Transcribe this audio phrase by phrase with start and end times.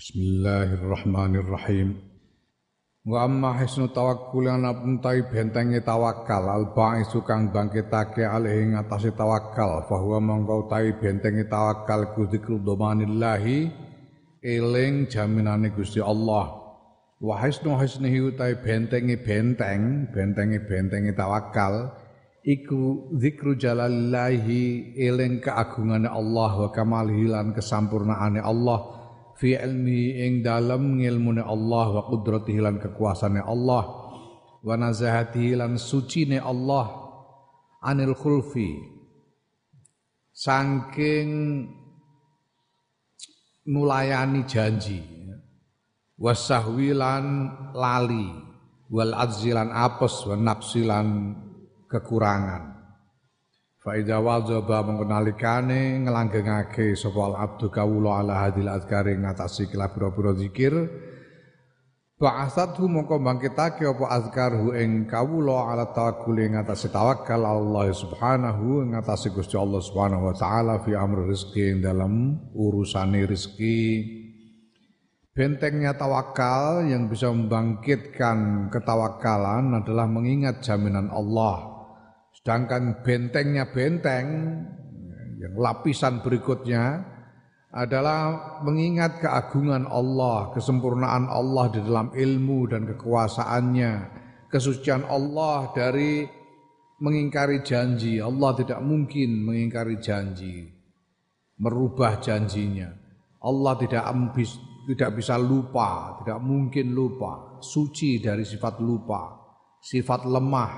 [0.00, 1.92] Bismillahirrahmanirrahim.
[3.04, 9.12] Wa amma hisnu tawakkul lan tai bentenge tawakal al ba'isu kang bangkitake alih ing atase
[9.12, 13.68] tawakal bahwa mongko tai bentenge tawakal ku zikru domanillahi
[14.40, 16.48] eling jaminane Gusti Allah.
[17.20, 21.92] Wa hisnu hisnihi utai bentenge benteng, bentenge bentenge tawakal
[22.40, 28.99] iku zikru jalalillahi eling keagungane Allah wa kamalihi lan kesampurnaane Allah
[29.40, 33.84] fi ilmi ing dalem ngilmune Allah wa qudratihi lan kekuasaane Allah
[34.60, 36.92] wa nazahatihi lan sucine Allah
[37.80, 39.00] anil khulfi.
[40.36, 41.28] Saking
[43.64, 45.00] nulayani janji
[46.20, 47.24] wasahwi lan
[47.72, 48.28] lali
[48.92, 51.36] wal azzilan apes wa nafsilan
[51.88, 52.79] kekurangan
[53.80, 60.76] Fa idza wadzaba mengkenalikane nglanggengake sapa abdu kawula ala hadil azkari ngatasi kila pira-pira zikir.
[62.20, 69.32] Ba'asathu mongko bangkitake apa azkarhu ing kawula ala tawakkul ing ngatasi tawakal Allah subhanahu ngatasi
[69.32, 73.80] Gusti Allah subhanahu wa taala fi amr rezeki dalam urusane rezeki
[75.32, 81.69] Bentengnya tawakal yang bisa membangkitkan ketawakalan adalah mengingat jaminan Allah
[82.40, 84.26] Sedangkan bentengnya benteng,
[85.36, 87.04] yang lapisan berikutnya
[87.68, 93.92] adalah mengingat keagungan Allah, kesempurnaan Allah di dalam ilmu dan kekuasaannya,
[94.48, 96.24] kesucian Allah dari
[97.04, 98.24] mengingkari janji.
[98.24, 100.64] Allah tidak mungkin mengingkari janji,
[101.60, 102.88] merubah janjinya.
[103.40, 104.04] Allah tidak
[104.88, 109.28] tidak bisa lupa, tidak mungkin lupa, suci dari sifat lupa,
[109.80, 110.72] sifat lemah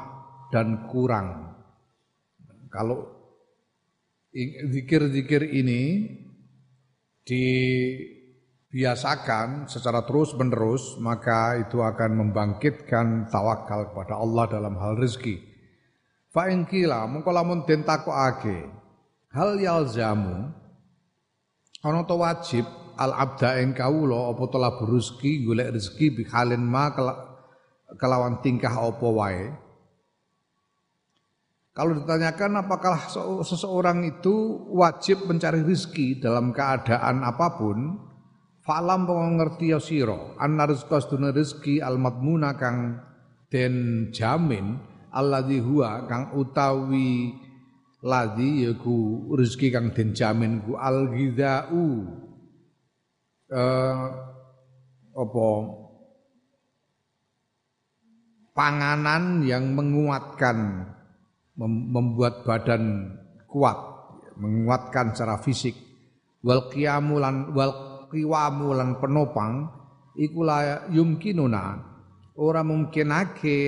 [0.53, 1.52] dan kurang.
[2.73, 3.05] Kalau
[4.73, 6.09] zikir-zikir ini
[8.73, 15.53] dibiasakan secara terus-menerus, maka itu akan membangkitkan tawakal kepada Allah dalam hal rezeki.
[16.33, 17.61] Fa in kila mengko lamun
[19.33, 20.49] hal yalzamu
[21.85, 22.65] ana to wajib
[22.97, 26.89] al abda ing kawula apa to rezeki golek rezeki bi halin ma
[28.01, 29.53] kelawan tingkah apa wae
[31.73, 33.09] kalau ditanyakan apakah
[33.41, 37.97] seseorang itu wajib mencari rizki dalam keadaan apa pun,
[38.61, 43.01] falam pengerti ya siro, anna rizqa seduna rizki al madmuna kang
[43.49, 44.77] den jamin
[45.17, 47.41] alladzi huwa kang utawi
[48.05, 51.89] ladzi yaku rizki kang den jamin ku al ghidau
[53.49, 54.05] eh
[55.13, 55.49] apa?
[58.53, 60.85] Panganan yang menguatkan
[61.59, 63.13] membuat badan
[63.49, 63.77] kuat,
[64.41, 65.77] menguatkan secara fisik.
[66.43, 69.69] Wal qiyamu lan wal qiwamu lan penopang
[70.19, 71.93] iku la yumkinuna.
[72.33, 73.59] Ora mungkinake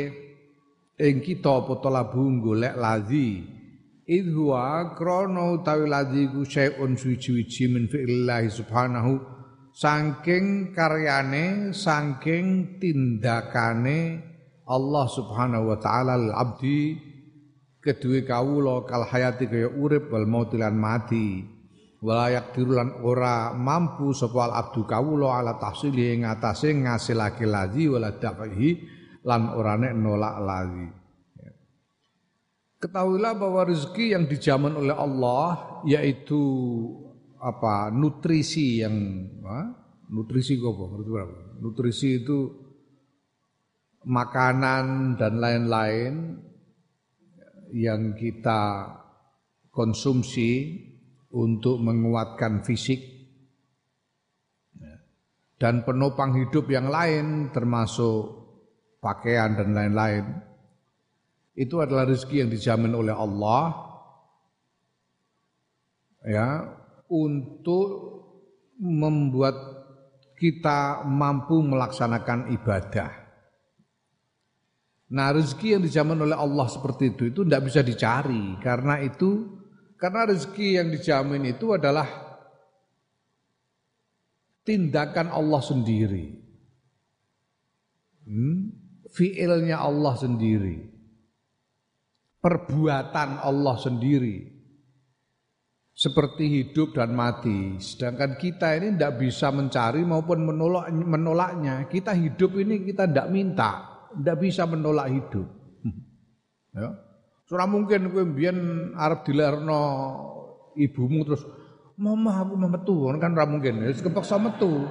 [0.97, 3.43] ing kita apa talabu golek lazi
[4.05, 9.17] idhuwa krono utawi lazi ku syai'un suci-suci min fi'lillahi subhanahu
[9.73, 14.21] saking karyane saking tindakane
[14.69, 16.94] Allah subhanahu wa ta'ala al abdi
[17.84, 21.53] kedue kawula kal hayati kaya urip wal mauti mati.
[22.05, 28.71] Walayak dirulan ora mampu sapa abdu kawula ala tahsili ing atase ngasilake lazi wala dafihi
[29.25, 30.87] lan orane nolak lazi.
[32.77, 36.44] Ketahuilah bahwa rezeki yang dijamin oleh Allah yaitu
[37.41, 37.89] apa?
[37.89, 39.73] Nutrisi yang ha?
[40.12, 40.84] nutrisi apa?
[41.65, 42.53] Nutrisi itu
[44.05, 46.44] makanan dan lain-lain
[47.75, 48.87] yang kita
[49.75, 50.79] konsumsi
[51.35, 53.03] untuk menguatkan fisik.
[55.59, 58.47] Dan penopang hidup yang lain termasuk
[59.03, 60.25] pakaian dan lain-lain
[61.55, 63.71] itu adalah rezeki yang dijamin oleh Allah
[66.27, 66.67] ya
[67.06, 67.87] untuk
[68.83, 69.55] membuat
[70.35, 73.24] kita mampu melaksanakan ibadah
[75.12, 79.61] Nah rezeki yang dijamin oleh Allah seperti itu itu tidak bisa dicari karena itu
[80.01, 82.09] karena rezeki yang dijamin itu adalah
[84.65, 86.25] tindakan Allah sendiri,
[88.27, 88.59] hmm?
[89.12, 90.89] fiilnya Allah sendiri,
[92.41, 94.45] perbuatan Allah sendiri,
[95.93, 97.79] seperti hidup dan mati.
[97.79, 101.87] Sedangkan kita ini tidak bisa mencari maupun menolak menolaknya.
[101.87, 105.46] Kita hidup ini kita tidak minta ndak bisa menolak hidup.
[106.76, 106.88] ya.
[107.44, 108.58] Surah mungkin kowe mbiyen
[108.96, 109.82] arep dilerno
[110.75, 111.44] ibumu terus
[111.94, 114.90] Mama aku mau metu kan ora mungkin wis kepaksa metu.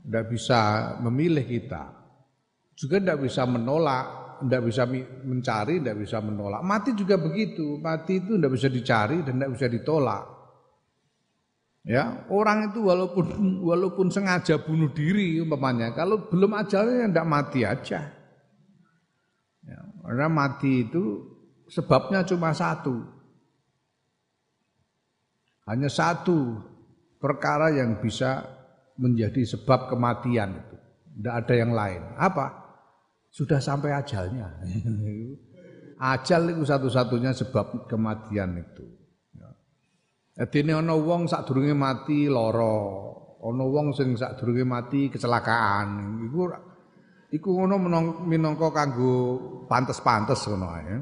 [0.00, 0.60] tidak bisa
[1.04, 1.94] memilih kita.
[2.74, 4.06] Juga tidak bisa menolak,
[4.42, 4.82] tidak bisa
[5.28, 6.64] mencari, tidak bisa menolak.
[6.64, 10.39] Mati juga begitu, mati itu tidak bisa dicari dan tidak bisa ditolak.
[11.80, 13.24] Ya, orang itu walaupun
[13.64, 18.00] walaupun sengaja bunuh diri umpamanya, kalau belum ajalnya tidak mati aja.
[19.64, 21.24] Ya, karena mati itu
[21.72, 23.00] sebabnya cuma satu.
[25.64, 26.60] Hanya satu
[27.16, 28.44] perkara yang bisa
[29.00, 30.76] menjadi sebab kematian itu.
[31.16, 32.02] Tidak ada yang lain.
[32.20, 32.60] Apa?
[33.32, 34.52] Sudah sampai ajalnya.
[36.12, 38.99] Ajal itu satu-satunya sebab kematian itu.
[40.40, 42.76] Ini ono wong sak durunge mati loro,
[43.44, 46.16] ono wong sing sak durunge mati kecelakaan.
[46.24, 46.40] Iku
[47.28, 47.76] iku ngono
[48.24, 49.36] minangka kanggo
[49.68, 50.96] pantes-pantes ngono ae.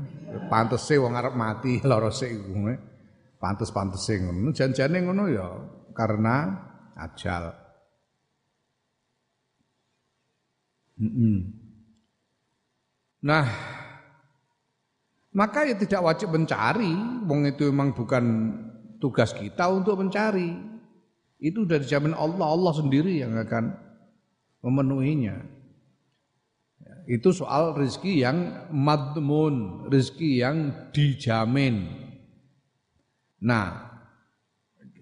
[0.50, 2.50] Pantese wong arep mati loro sik iku.
[3.38, 4.50] Pantes-pantese ngono.
[4.50, 5.46] Jan-jane ngono ya
[5.94, 6.58] karena
[6.98, 7.54] ajal.
[13.22, 13.46] Nah,
[15.30, 16.90] maka ya tidak wajib mencari,
[17.22, 18.24] wong itu memang bukan
[18.98, 20.54] tugas kita untuk mencari.
[21.38, 23.74] Itu sudah dijamin Allah, Allah sendiri yang akan
[24.62, 25.38] memenuhinya.
[27.08, 30.56] Itu soal rezeki yang madmun, rezeki yang
[30.92, 31.88] dijamin.
[33.40, 33.88] Nah,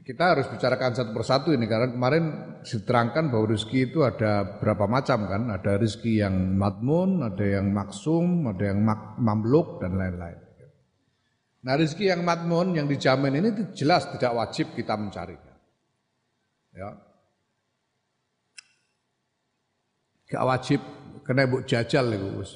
[0.07, 2.25] kita harus bicarakan satu persatu ini karena kemarin
[2.63, 5.51] diterangkan bahwa rezeki itu ada berapa macam kan?
[5.51, 8.87] Ada rezeki yang madmun, ada yang maksum, ada yang
[9.19, 10.46] mamluk dan lain-lain.
[11.67, 15.55] Nah rezeki yang matmun yang dijamin ini jelas tidak wajib kita mencarinya.
[16.71, 16.95] Ya.
[20.31, 20.81] Gak wajib
[21.27, 22.53] kena ibu jajal itu Gus.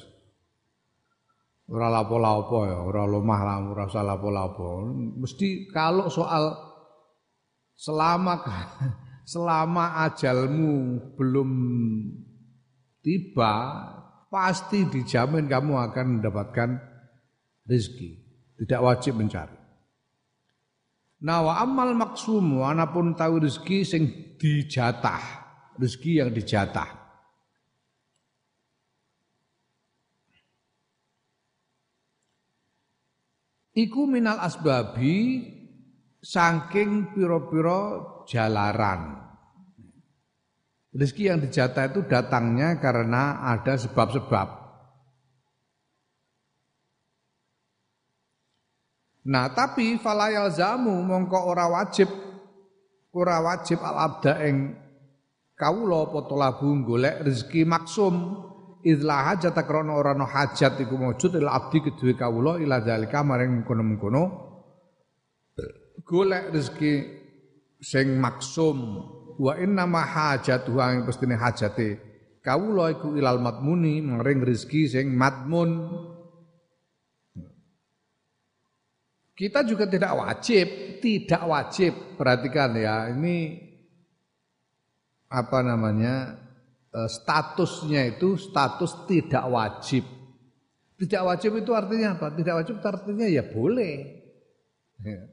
[1.67, 4.95] Ora lapo-lapo ya, ora lemah lah, ora usah lapo-lapo.
[5.19, 6.55] Mesti kalau soal
[7.75, 8.39] selama
[9.31, 10.75] selama ajalmu
[11.19, 11.51] belum
[13.03, 13.55] tiba,
[14.31, 16.79] pasti dijamin kamu akan mendapatkan
[17.67, 18.20] rezeki
[18.61, 19.57] tidak wajib mencari.
[21.25, 24.03] Nah wa amal maksumu anapun tahu rezeki sing
[24.37, 25.21] dijatah,
[25.81, 27.01] rezeki yang dijatah.
[33.71, 35.41] Iku minal asbabi
[36.21, 39.17] saking piro-piro jalaran.
[40.91, 44.60] Rezeki yang dijatah itu datangnya karena ada sebab-sebab.
[49.21, 52.09] Nah, tapi falayal zamu mongko ora wajib
[53.13, 54.73] ora wajib al abda ing
[55.53, 58.15] kawula apa talabu golek rezeki maksum.
[58.81, 63.61] Idla hajat krana ora no hajat iku maujud il abdi kedue kawula ila zalika maring
[63.61, 64.23] mengkono-mengkono.
[66.01, 66.93] Golek rezeki
[67.77, 68.77] sing maksum.
[69.37, 75.69] Wa inna ma hajatu ing pestine hajate kawula iku ilal matmuni maring rezeki sing matmun
[79.41, 82.13] Kita juga tidak wajib, tidak wajib.
[82.13, 83.57] Perhatikan ya, ini
[85.33, 86.37] apa namanya?
[86.93, 90.05] Eh, statusnya itu status tidak wajib.
[90.93, 92.29] Tidak wajib itu artinya apa?
[92.37, 93.95] Tidak wajib itu artinya ya boleh.
[95.01, 95.25] Ya.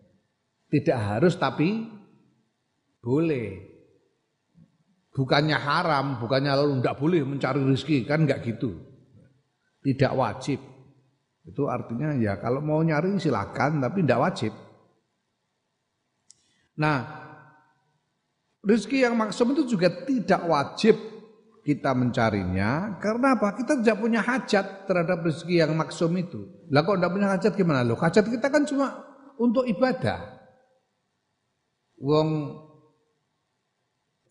[0.72, 1.84] Tidak harus tapi
[3.04, 3.60] boleh.
[5.12, 8.72] Bukannya haram, bukannya lalu tidak boleh mencari rezeki, kan enggak gitu.
[9.84, 10.77] Tidak wajib.
[11.48, 14.52] Itu artinya ya kalau mau nyari silakan tapi tidak wajib.
[16.78, 16.98] Nah,
[18.60, 20.96] rezeki yang maksum itu juga tidak wajib
[21.64, 23.56] kita mencarinya karena apa?
[23.56, 26.48] Kita tidak punya hajat terhadap rezeki yang maksum itu.
[26.68, 27.96] Lah kok tidak punya hajat gimana loh?
[27.96, 29.04] Hajat kita kan cuma
[29.40, 30.36] untuk ibadah.
[31.98, 32.28] Wong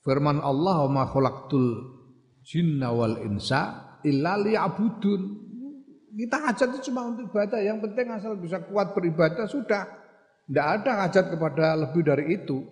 [0.02, 1.98] firman Allah ma khalaqtul
[2.46, 5.47] jinna wal insa illa liya'budun.
[6.18, 7.62] Kita hajat itu cuma untuk ibadah.
[7.62, 9.86] Yang penting asal bisa kuat beribadah sudah.
[10.50, 12.66] Tidak ada hajat kepada lebih dari itu.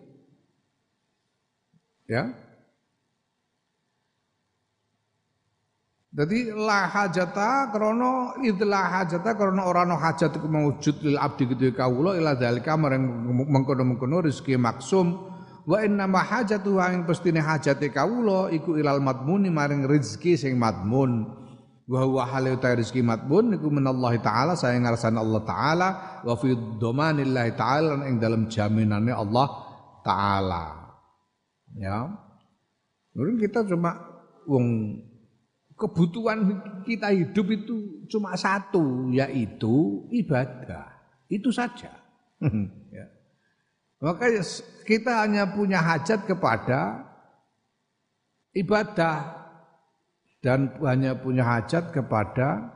[2.10, 2.34] Ya.
[6.16, 12.16] Jadi la hajata krono idlah hajata krono orano hajat iku mewujud lil abdi gitu kawula
[12.16, 13.04] ila dalika marang
[13.52, 15.12] mengkono-mengkono rezeki maksum
[15.68, 21.28] wa inna ma hajatu ing pestine hajate kawula iku ilal madmuni maring rezeki sing madmun
[21.86, 25.89] wa huwa halu rizki matbun iku menallahi taala saya ngarsan Allah taala
[26.25, 29.48] wa fi domanillahi taala ing dalam jaminannya Allah
[30.01, 30.65] taala.
[31.77, 32.10] Ya.
[33.13, 33.96] Mungkin kita cuma
[34.50, 34.98] wong
[35.77, 36.39] kebutuhan
[36.88, 40.89] kita hidup itu cuma satu yaitu ibadah.
[41.30, 41.94] Itu saja.
[42.96, 43.12] Ya.
[44.00, 44.32] maka
[44.88, 47.04] kita hanya punya hajat kepada
[48.56, 49.35] ibadah
[50.46, 52.70] dan hanya punya hajat kepada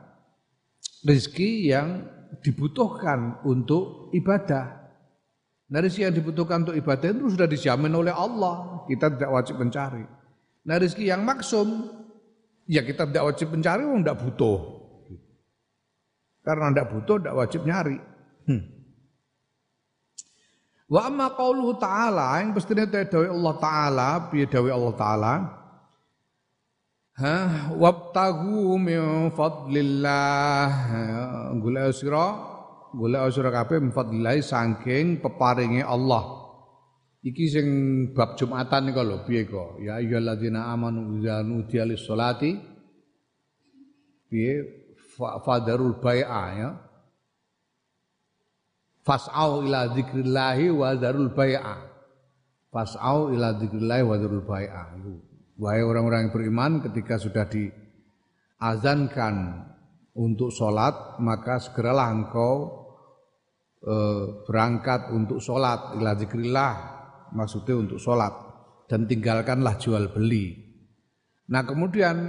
[1.06, 2.02] rezeki yang
[2.42, 4.90] dibutuhkan untuk ibadah.
[5.70, 8.82] Nah rezeki yang dibutuhkan untuk ibadah itu sudah dijamin oleh Allah.
[8.90, 10.02] Kita tidak wajib mencari.
[10.66, 11.94] Nah rezeki yang maksum,
[12.66, 14.58] ya kita tidak wajib mencari, orang tidak butuh.
[16.42, 17.98] Karena tidak butuh, tidak wajib nyari.
[18.50, 18.62] Hmm.
[20.90, 21.30] Wa amma
[21.78, 25.59] ta'ala yang pastinya dawe Allah taala piye dawe Allah taala
[27.18, 30.68] ha wabtagu min fadlillah.
[31.58, 32.26] Gula sira
[32.94, 36.38] gula sira kabeh min fadlillah saking peparinge Allah.
[37.20, 37.68] Iki sing
[38.16, 39.82] bab Jumatan iku lho piye kok?
[39.82, 42.56] Ya ayyuhalladzina amanu idza nudiya lis-salati.
[44.30, 44.64] Piye?
[45.20, 46.70] Fadarul bai'a ya.
[49.04, 51.76] Fas'au ila dzikrillahi wa dzarul bai'a
[52.68, 54.82] fas'au ila dzikrillahi wa dzarul bai'a
[55.60, 59.34] wahai orang-orang yang beriman ketika sudah diazankan
[60.16, 62.80] untuk sholat maka segeralah engkau
[63.84, 63.94] e,
[64.48, 66.00] berangkat untuk sholat.
[66.00, 66.72] Ila dzikrillah
[67.36, 68.32] maksudnya untuk sholat.
[68.88, 70.50] Dan tinggalkanlah jual beli.
[71.52, 72.26] Nah kemudian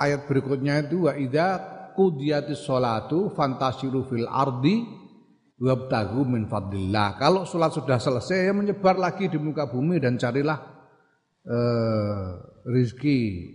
[0.00, 1.60] ayat berikutnya itu wa idza
[1.92, 4.80] qudiyatis sholatu fantasiru fil ardi
[5.60, 7.20] wabtagu min fadlillah.
[7.20, 10.73] Kalau sholat sudah selesai, ya menyebar lagi di muka bumi dan carilah
[11.48, 13.50] uh, rizki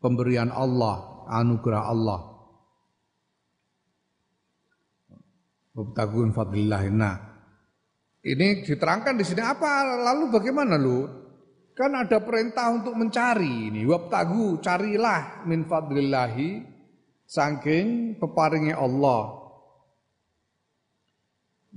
[0.00, 2.20] pemberian Allah, anugerah Allah.
[5.70, 6.82] Wabtagu min fadlillah.
[6.90, 7.16] Nah,
[8.26, 9.86] ini diterangkan di sini apa?
[10.10, 11.06] Lalu bagaimana lu?
[11.72, 13.86] Kan ada perintah untuk mencari ini.
[13.88, 16.60] Wabtagu, carilah min fadlillahi
[17.24, 19.40] saking peparingnya Allah.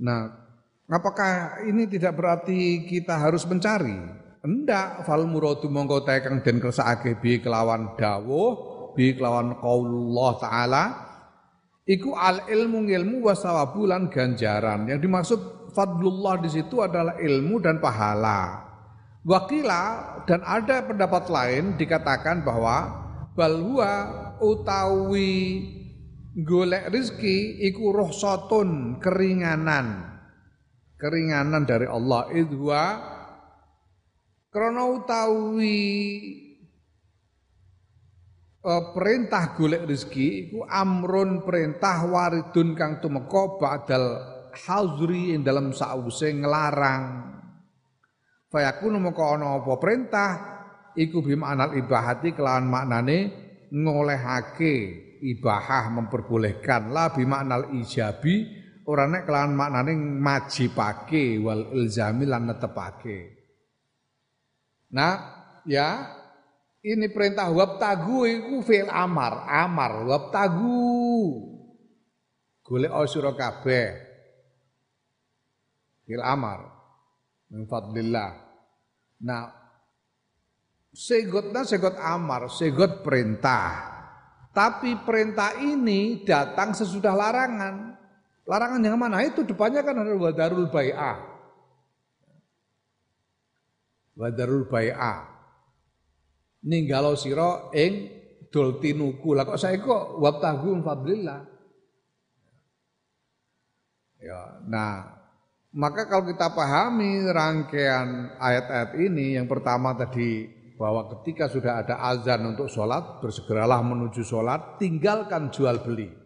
[0.02, 0.43] Nah,
[0.88, 3.96] apakah ini tidak berarti kita harus mencari?
[4.44, 10.84] Enggak, fal muradu mongko tekang den kersakake bi kelawan dawuh, bi kelawan qaulullah taala
[11.88, 14.84] iku al ilmu ilmu wasawabulan ganjaran.
[14.84, 15.40] Yang dimaksud
[15.72, 18.68] fadlullah di situ adalah ilmu dan pahala.
[19.24, 19.84] Wakila
[20.28, 22.92] dan ada pendapat lain dikatakan bahwa
[23.32, 23.92] balhua
[24.44, 25.64] utawi
[26.44, 30.13] golek rizki iku ruhsatun keringanan
[31.04, 32.32] keringanan dari Allah.
[32.32, 32.82] Idwa
[34.48, 35.84] krana utawi
[38.64, 44.06] uh, perintah golek rezeki iku amrun perintah waridun kang tumeka ba'dal
[44.56, 47.36] hazri ing dalam sause nglarang.
[48.48, 50.30] Fayakunu moko ana apa perintah?
[50.94, 53.18] Iku bimaknal ibahati kelawan maknane
[53.74, 54.74] ngolehake
[55.20, 56.94] ibahah memperbolehkan.
[56.94, 63.18] La bimaknal ijabi ora nek kelawan maknane majibake wal ilzami lan netepake
[64.92, 65.14] nah
[65.64, 66.08] ya
[66.84, 70.92] ini perintah wabtagu iku fil amar amar wabtagu
[72.64, 73.88] golek sira kabeh
[76.04, 76.60] fil amar
[77.48, 78.32] min fadlillah
[79.24, 79.64] nah
[80.94, 83.90] Segotnya segot amar, segot perintah.
[84.54, 87.98] Tapi perintah ini datang sesudah larangan.
[88.44, 89.24] Larangan yang mana?
[89.24, 91.16] Itu depannya kan ada wadarul bai'ah.
[94.20, 95.32] Wadarul bai'ah.
[96.64, 98.08] Ninggalo siro ing
[98.52, 99.32] dol tinuku.
[99.32, 101.40] Lah kok saya kok wabtahu fadlillah.
[104.24, 105.20] Ya, nah
[105.76, 110.48] maka kalau kita pahami rangkaian ayat-ayat ini yang pertama tadi
[110.78, 116.23] bahwa ketika sudah ada azan untuk sholat, bersegeralah menuju sholat, tinggalkan jual beli.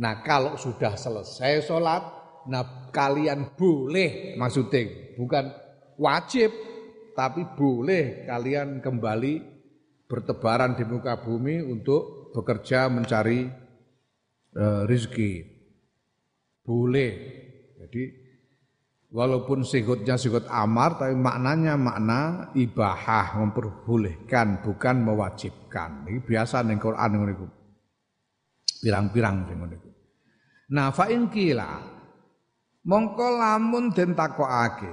[0.00, 2.02] Nah kalau sudah selesai sholat,
[2.48, 5.52] nah kalian boleh maksudnya, bukan
[6.00, 6.48] wajib,
[7.12, 9.34] tapi boleh kalian kembali
[10.08, 13.48] bertebaran di muka bumi untuk bekerja mencari
[14.52, 15.44] e, rizki.
[16.64, 17.12] Boleh.
[17.82, 18.22] Jadi
[19.12, 26.08] Walaupun sikutnya sikut amar tapi maknanya makna ibahah memperbolehkan bukan mewajibkan.
[26.08, 27.61] Ini biasa ning Quran ngono
[28.82, 29.76] Pirang-pirang sing ngono
[30.72, 31.78] Nah, fa in kila
[32.82, 34.90] mongko lamun den takokake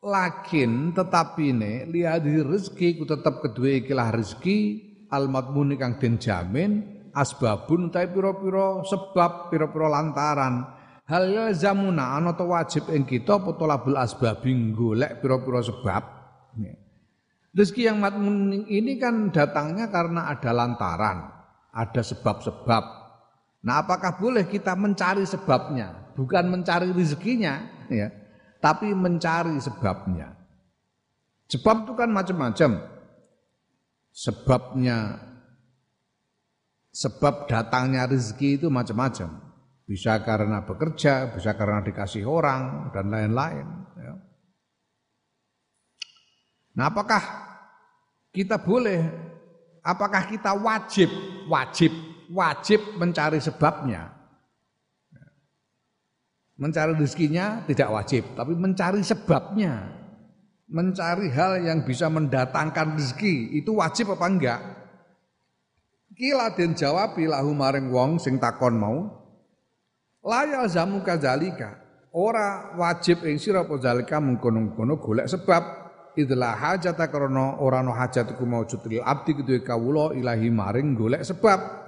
[0.00, 4.58] lakin tetapine liadi rezeki ku tetep kedue ikilah rezeki
[5.10, 12.44] al madmun kang den jamin asbabun utawi pira-pira sebab pira-pira lantaran Hal zamuna ana to
[12.52, 16.04] wajib ing kita apa talabul asbabi golek pira-pira sebab.
[17.56, 21.32] Rezeki yang matmun ini kan datangnya karena ada lantaran,
[21.72, 22.84] ada sebab-sebab.
[23.58, 27.58] Nah, apakah boleh kita mencari sebabnya, bukan mencari rezekinya,
[27.90, 28.08] ya,
[28.62, 30.38] tapi mencari sebabnya.
[31.48, 32.70] Sebab itu kan macam-macam.
[34.12, 35.28] Sebabnya
[36.98, 39.48] sebab datangnya rezeki itu macam-macam.
[39.88, 43.66] Bisa karena bekerja, bisa karena dikasih orang dan lain-lain.
[43.96, 44.14] Ya.
[46.76, 47.22] Nah, apakah
[48.34, 49.00] kita boleh?
[49.80, 51.08] Apakah kita wajib,
[51.48, 51.88] wajib,
[52.32, 54.14] wajib mencari sebabnya?
[56.58, 59.98] Mencari rezekinya tidak wajib, tapi mencari sebabnya
[60.68, 64.60] mencari hal yang bisa mendatangkan rezeki itu wajib apa enggak?
[66.12, 69.08] Kila den jawab lahu maring wong sing takon mau.
[70.20, 71.78] Layal zamu kadzalika.
[72.12, 75.62] Ora wajib ing sira apa zalika mengkono-kono golek sebab
[76.18, 81.22] idlah hajata krana ora ana hajat iku maujud lil abdi kedue kawula ilahi maring golek
[81.22, 81.87] sebab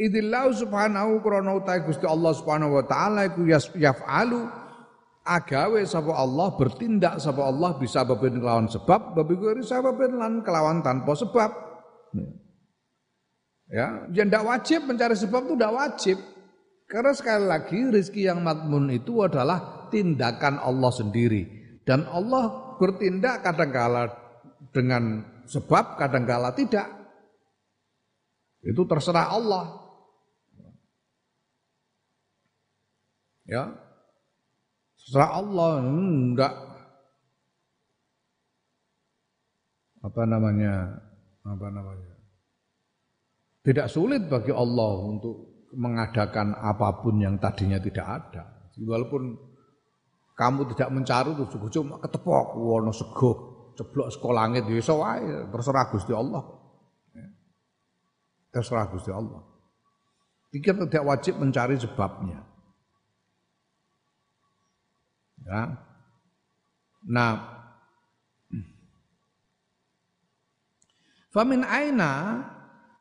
[0.00, 3.44] Idillahu subhanahu krana utahe Gusti Allah subhanahu wa taala iku
[3.76, 4.48] yaf'alu
[5.28, 11.12] agawe sapa Allah bertindak sapa Allah bisa babin kelawan sebab babi sababin lan kelawan tanpa
[11.12, 11.52] sebab.
[13.68, 16.16] Ya ya ndak wajib mencari sebab itu ndak wajib.
[16.88, 21.44] Karena sekali lagi rezeki yang matmun itu adalah tindakan Allah sendiri.
[21.84, 24.10] Dan Allah bertindak kadang-kala
[24.72, 26.88] dengan sebab kadang-kala tidak.
[28.64, 29.79] Itu terserah Allah
[33.50, 33.74] ya.
[34.94, 36.54] Setelah Allah enggak.
[40.00, 40.96] Apa namanya?
[41.44, 42.14] Apa namanya?
[43.60, 48.42] Tidak sulit bagi Allah untuk mengadakan apa pun yang tadinya tidak ada.
[48.80, 49.36] Walaupun
[50.32, 53.30] kamu tidak mencari itu cuma ketepok wono sego
[53.76, 56.42] ceblok sekolah langit ya iso wae terserah Gusti Allah.
[57.12, 57.26] Ya.
[58.48, 59.44] terserah Gusti Allah.
[60.48, 62.49] Kita tidak wajib mencari sebabnya
[65.50, 65.62] Ya.
[67.10, 67.34] Nah,
[71.30, 72.42] Famin aina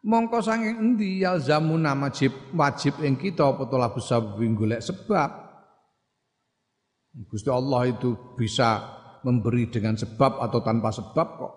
[0.06, 5.30] mongko sanging endi yalzamuna wajib wajib ing kita apa to sebab golek sebab.
[7.26, 8.86] Gusti Allah itu bisa
[9.26, 11.54] memberi dengan sebab atau tanpa sebab kok.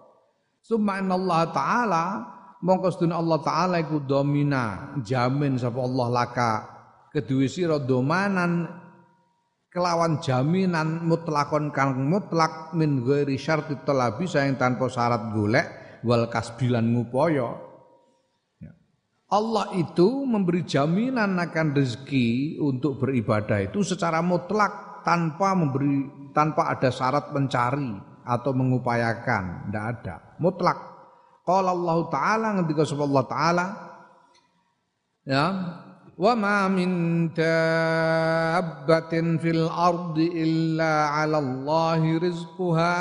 [0.64, 2.04] Summa Allah taala
[2.64, 6.52] mongko sedune Allah taala iku domina jamin sapa Allah laka
[7.12, 8.81] keduwe sira domanan
[9.72, 15.66] kelawan jaminan mutlakon kang mutlak min ghairi syarti talabi sayang tanpa syarat golek
[16.04, 17.56] wal kasbilan ngupaya.
[18.60, 18.72] Ya.
[19.32, 26.92] Allah itu memberi jaminan akan rezeki untuk beribadah itu secara mutlak tanpa memberi tanpa ada
[26.92, 27.96] syarat mencari
[28.28, 29.72] atau mengupayakan.
[29.72, 30.36] Tidak ada.
[30.36, 30.78] Mutlak.
[31.42, 33.66] Qala Allah taala ngendika Allah taala?
[35.26, 35.44] Ya
[36.21, 36.89] وما من
[37.33, 42.97] دابة في الأرض إلا على الله رزقها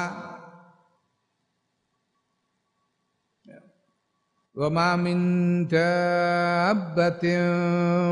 [4.57, 5.18] وما من
[5.68, 7.24] دابة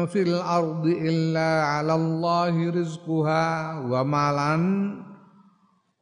[0.06, 3.44] في الأرض إلا على الله رزقها
[3.80, 4.64] وما لن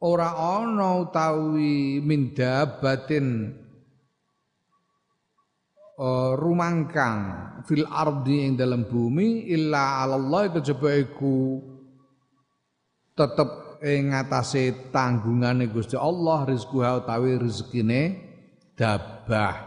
[0.03, 3.55] ora ana utawi min dabatin
[5.98, 7.18] uh, rumangkang
[7.66, 11.60] fil ardi ing dalam bumi illa Allah kejaba iku
[13.18, 18.02] tetep ing ngatasé tanggungane Gusti Allah rezeki utawi rezekine
[18.78, 19.66] dabah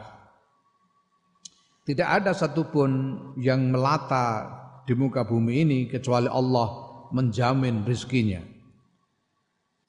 [1.84, 2.92] tidak ada satupun
[3.40, 8.51] yang melata di muka bumi ini kecuali Allah menjamin rezekinya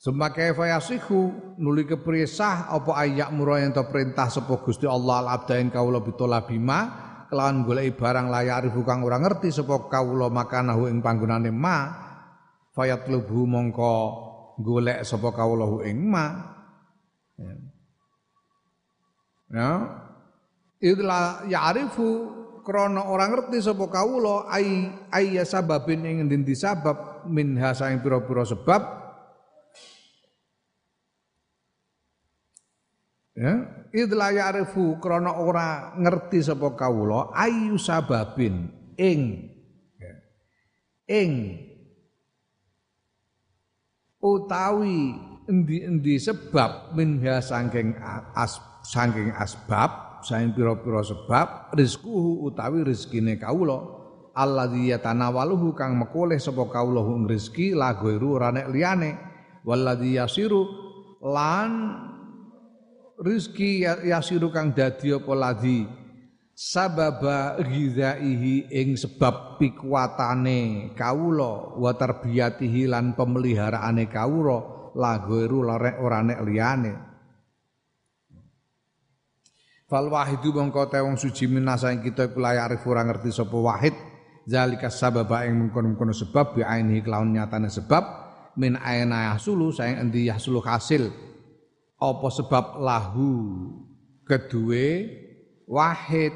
[0.03, 1.31] Summa kaifa yasihu
[1.63, 6.43] nuli kepriye sah apa ayak murah yang perintah sapa Gusti Allah al abdain kaula bitola
[6.43, 6.91] bima
[7.31, 11.87] kelawan golek barang layar kang ora ngerti sapa kawula makanahu ing panggonane ma
[12.75, 13.95] fayatlubu mongko
[14.59, 16.51] golek sapa kawula ing ma
[17.39, 17.55] ya,
[19.55, 19.71] ya.
[20.83, 22.09] Idla ya'rifu
[22.67, 29.02] krana ora ngerti sapa kawula ai ai sababin ing endi sabab min hasaing pira-pira sebab
[33.43, 33.55] ya?
[33.93, 38.71] Idla ya'rifu krana ora ngerti sapa kawula ayu sababin?
[38.97, 39.53] Ing.
[39.99, 40.15] Ya,
[41.11, 41.33] ing.
[44.23, 45.19] Utawi
[45.51, 47.99] endi-endi sebab minha saking
[48.39, 54.01] as saking asbab saking pira-pira sebab rizquhu utawi rezekine kawula.
[54.33, 59.11] Alladzi yatanawaluhu kang mekoleh sapa kawula ing rezeki la ghairu ora nek liyane.
[59.69, 60.65] Walladzi yasiru
[61.21, 61.73] lan
[63.23, 65.87] rizki ya, yasiru kang dadi apa ladhi
[66.53, 74.59] sababa ghidaihi ing sebab pikuatane kawula wa tarbiyatihi lan pemeliharaane kawula
[74.99, 75.65] la ghairu
[76.03, 76.93] ora nek liyane.
[79.89, 83.97] Fal wahidu mongko te wong suci minasa ing kita iku layak ora ngerti sapa wahid.
[84.43, 88.05] Zalika sababa ing mengkono-mengkono sebab bi ainihi kelawan nyatane sebab
[88.59, 91.15] min aina yahsulu sayang endi yahsulu hasil
[92.03, 93.31] apa sebab lahu
[94.27, 95.07] kedue
[95.71, 96.35] wahid?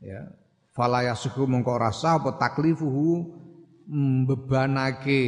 [0.00, 0.32] Ya.
[0.72, 3.34] Fala yasuhu mongko rasa apa taklifuhu
[4.24, 5.24] bebanake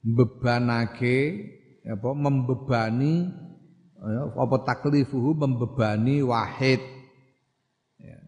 [0.00, 1.18] bebanake
[1.82, 3.30] apa membebani
[4.00, 6.82] ya, apa taklifuhu membebani wahid.
[8.00, 8.18] Ya.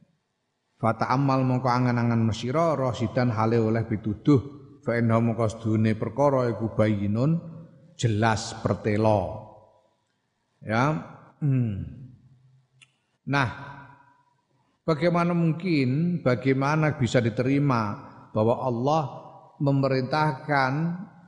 [0.78, 4.62] Fata amal mongko angan-angan mesira rasidan hale oleh pituduh.
[4.84, 7.40] Fa inna mongko sedune perkara iku bayinun
[7.96, 9.43] jelas pertelo
[10.64, 10.84] ya
[11.44, 11.76] hmm.
[13.28, 13.74] nah
[14.84, 17.96] Bagaimana mungkin, bagaimana bisa diterima
[18.36, 19.04] bahwa Allah
[19.56, 20.72] memerintahkan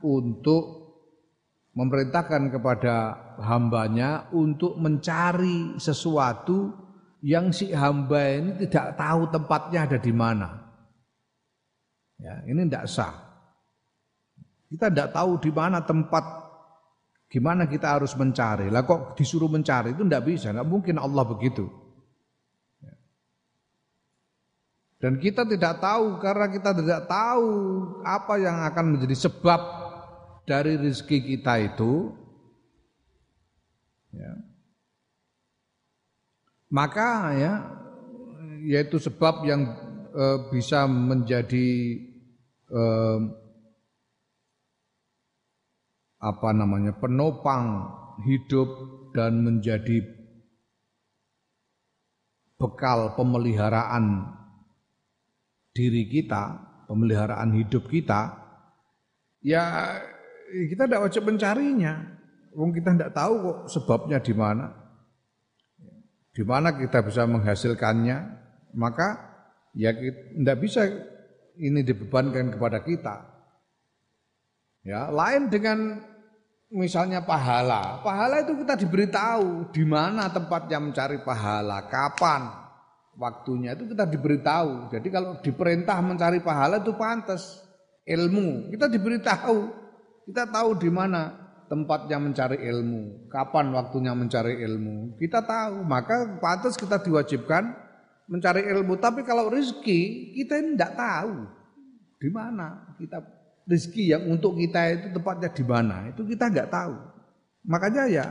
[0.05, 0.93] untuk
[1.73, 6.69] memerintahkan kepada hambanya untuk mencari sesuatu
[7.25, 10.49] yang si hamba ini tidak tahu tempatnya ada di mana.
[12.21, 13.13] Ya, ini tidak sah.
[14.69, 16.36] Kita tidak tahu di mana tempat,
[17.27, 18.71] gimana kita harus mencari.
[18.71, 21.67] Lah kok disuruh mencari itu tidak bisa, tidak mungkin Allah begitu.
[24.97, 27.49] Dan kita tidak tahu karena kita tidak tahu
[28.01, 29.61] apa yang akan menjadi sebab
[30.49, 32.17] dari rezeki kita itu.
[34.09, 34.33] Ya.
[36.73, 37.53] Maka ya
[38.65, 39.69] yaitu sebab yang
[40.11, 41.69] e, bisa menjadi
[42.73, 42.81] e,
[46.17, 47.93] apa namanya penopang
[48.25, 48.69] hidup
[49.13, 50.01] dan menjadi
[52.57, 54.33] bekal pemeliharaan
[55.77, 56.57] diri kita,
[56.89, 58.33] pemeliharaan hidup kita,
[59.45, 59.93] ya
[60.49, 62.17] kita tidak wajib mencarinya.
[62.57, 64.73] Wong kita tidak tahu kok sebabnya di mana.
[66.33, 68.17] Di mana kita bisa menghasilkannya,
[68.73, 69.21] maka
[69.77, 70.89] ya tidak bisa
[71.61, 73.36] ini dibebankan kepada kita.
[74.87, 75.99] Ya, lain dengan
[76.71, 77.99] misalnya pahala.
[77.99, 82.47] Pahala itu kita diberitahu di mana tempatnya mencari pahala, kapan,
[83.19, 84.87] waktunya itu kita diberitahu.
[84.95, 87.59] Jadi kalau diperintah mencari pahala itu pantas
[88.07, 88.71] ilmu.
[88.71, 89.57] Kita diberitahu.
[90.31, 91.35] Kita tahu di mana
[91.67, 95.19] tempatnya mencari ilmu, kapan waktunya mencari ilmu.
[95.19, 97.75] Kita tahu, maka pantas kita diwajibkan
[98.31, 98.95] mencari ilmu.
[99.03, 101.47] Tapi kalau rezeki kita tidak tahu
[102.17, 103.36] di mana kita
[103.67, 106.95] rezeki yang untuk kita itu tempatnya di mana itu kita nggak tahu.
[107.67, 108.25] Makanya ya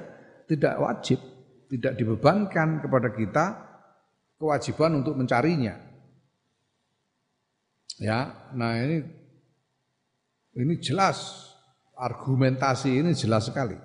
[0.48, 1.20] tidak wajib,
[1.68, 3.46] tidak dibebankan kepada kita
[4.40, 5.76] kewajiban untuk mencarinya.
[8.00, 9.04] Ya, nah ini
[10.56, 11.52] ini jelas
[11.96, 13.76] argumentasi ini jelas sekali.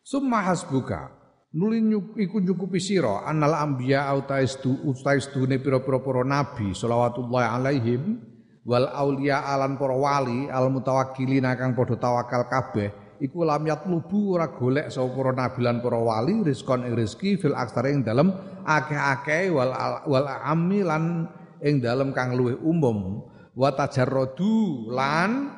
[0.00, 1.12] Summa hasbuka
[1.56, 1.80] nuli
[2.20, 8.20] iku nyukupi sira anal anbiya autaistu utaistune pira-pira para nabi shalawatullah alaihim
[8.66, 12.90] wal aulia alan para wali al mutawakkilin kang padha tawakal kabeh
[13.22, 17.56] iku lam yatlubu ora golek sapa para nabi lan para wali rizkon ing rezeki fil
[17.56, 18.34] aksare ing dalem
[18.66, 19.72] akeh-akeh wal
[20.04, 21.30] wal ammi lan
[21.64, 23.24] ing dalem kang luwih umum.
[23.56, 25.48] Wa tajarradu lan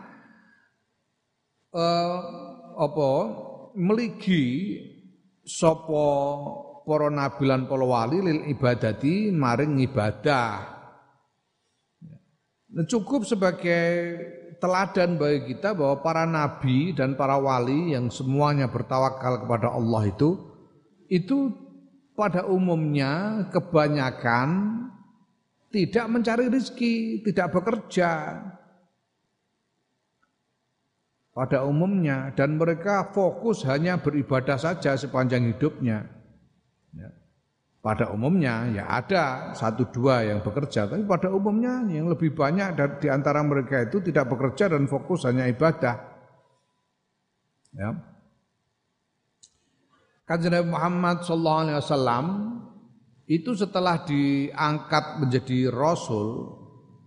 [1.74, 2.18] uh,
[2.78, 3.10] apa
[3.74, 4.78] meligi
[5.42, 6.06] sapa
[6.86, 10.77] para nabi lan para wali lil ibadati maring ibadah
[12.68, 13.86] cukup sebagai
[14.60, 20.36] teladan bagi kita bahwa para nabi dan para wali yang semuanya bertawakal kepada Allah itu
[21.08, 21.54] itu
[22.12, 24.80] pada umumnya kebanyakan
[25.68, 28.40] tidak mencari rezeki, tidak bekerja.
[31.30, 36.08] Pada umumnya dan mereka fokus hanya beribadah saja sepanjang hidupnya.
[36.90, 37.14] Ya
[37.78, 43.08] pada umumnya ya ada satu dua yang bekerja, tapi pada umumnya yang lebih banyak di
[43.08, 45.94] antara mereka itu tidak bekerja dan fokus hanya ibadah.
[47.72, 47.90] Ya.
[50.28, 52.26] Kanjeng Muhammad Sallallahu Alaihi Wasallam
[53.28, 56.58] itu setelah diangkat menjadi rasul,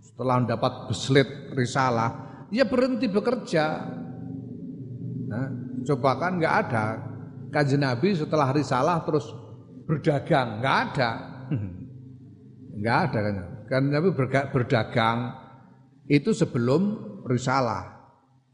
[0.01, 3.65] setelah mendapat beslit risalah, ia berhenti bekerja.
[5.29, 5.47] Nah,
[5.85, 6.85] coba kan nggak ada
[7.51, 9.40] kanjeng Nabi setelah risalah terus
[9.91, 11.11] berdagang, nggak ada.
[12.79, 13.35] nggak ada kan.
[13.67, 14.15] Kan Nabi
[14.55, 15.19] berdagang
[16.07, 16.95] itu sebelum
[17.27, 17.99] risalah.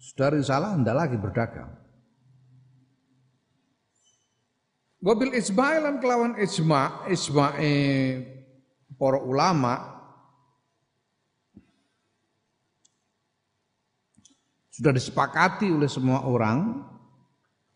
[0.02, 1.78] Sudah risalah anda lagi berdagang.
[4.98, 8.18] Wabil isma'ilan kelawan isma, isma'i
[8.98, 9.94] para ulama
[14.74, 16.82] sudah disepakati oleh semua orang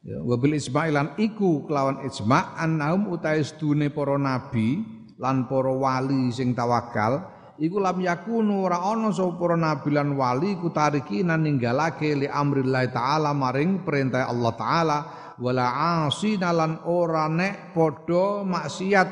[0.02, 4.82] Ya, wabil isma'ilan iku kelawan ijma' annahum utai sedune para nabi
[5.22, 7.22] lan para wali sing tawakal
[7.62, 12.90] iku lam yakunu ora ana sapa para nabi lan wali ku tarikinan ninggalake li amrillah
[12.90, 14.98] taala maring perintah Allah taala
[15.38, 15.70] wala
[16.10, 19.10] asina lan ora nek padha maksiat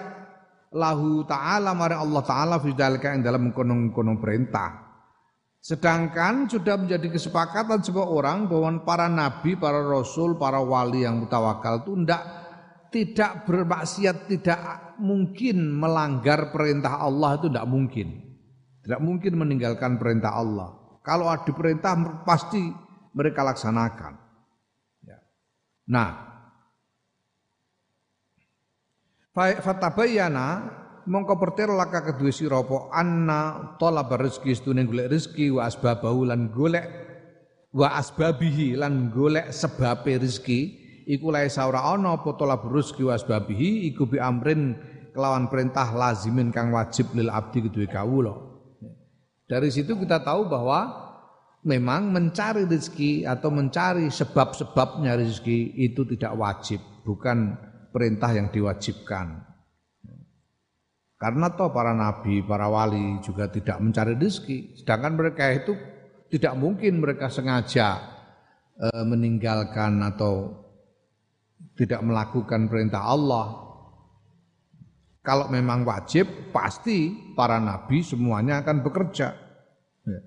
[0.73, 4.88] lahu taala maring Allah taala fi dalika ing dalam kono-kono perintah
[5.60, 11.84] Sedangkan sudah menjadi kesepakatan sebuah orang bahwa para nabi, para rasul, para wali yang mutawakal
[11.84, 12.24] itu tidak
[12.89, 14.60] tidak bermaksiat, tidak
[14.98, 18.08] mungkin melanggar perintah Allah itu tidak mungkin.
[18.82, 20.74] Tidak mungkin meninggalkan perintah Allah.
[21.04, 21.93] Kalau ada perintah
[22.24, 22.72] pasti
[23.13, 24.13] mereka laksanakan.
[25.06, 25.19] Ya.
[25.91, 26.10] Nah,
[29.36, 30.79] fatabayana
[31.10, 32.93] mongko pertero laka kedua sira apa?
[32.93, 36.86] Anna talab rezeki sedune golek rezeki wa asbabahu lan golek
[37.74, 40.78] wa asbabihi lan golek sebabe rezeki.
[41.10, 43.89] Iku lae saura ana apa talab rezeki wa asbabihi?
[43.89, 44.78] Iku bi amrin
[45.17, 48.38] kelawan perintah lazimin kang wajib lil abdi kedue kawula.
[49.50, 51.10] Dari situ kita tahu bahwa
[51.65, 57.58] memang mencari rezeki atau mencari sebab-sebabnya rezeki itu tidak wajib bukan
[57.89, 59.48] perintah yang diwajibkan
[61.19, 64.79] karena toh para nabi, para wali juga tidak mencari rezeki.
[64.79, 65.75] Sedangkan mereka itu
[66.32, 67.99] tidak mungkin mereka sengaja
[68.79, 70.55] e, meninggalkan atau
[71.75, 73.67] tidak melakukan perintah Allah.
[75.19, 79.36] Kalau memang wajib, pasti para nabi semuanya akan bekerja.
[80.08, 80.21] Ya.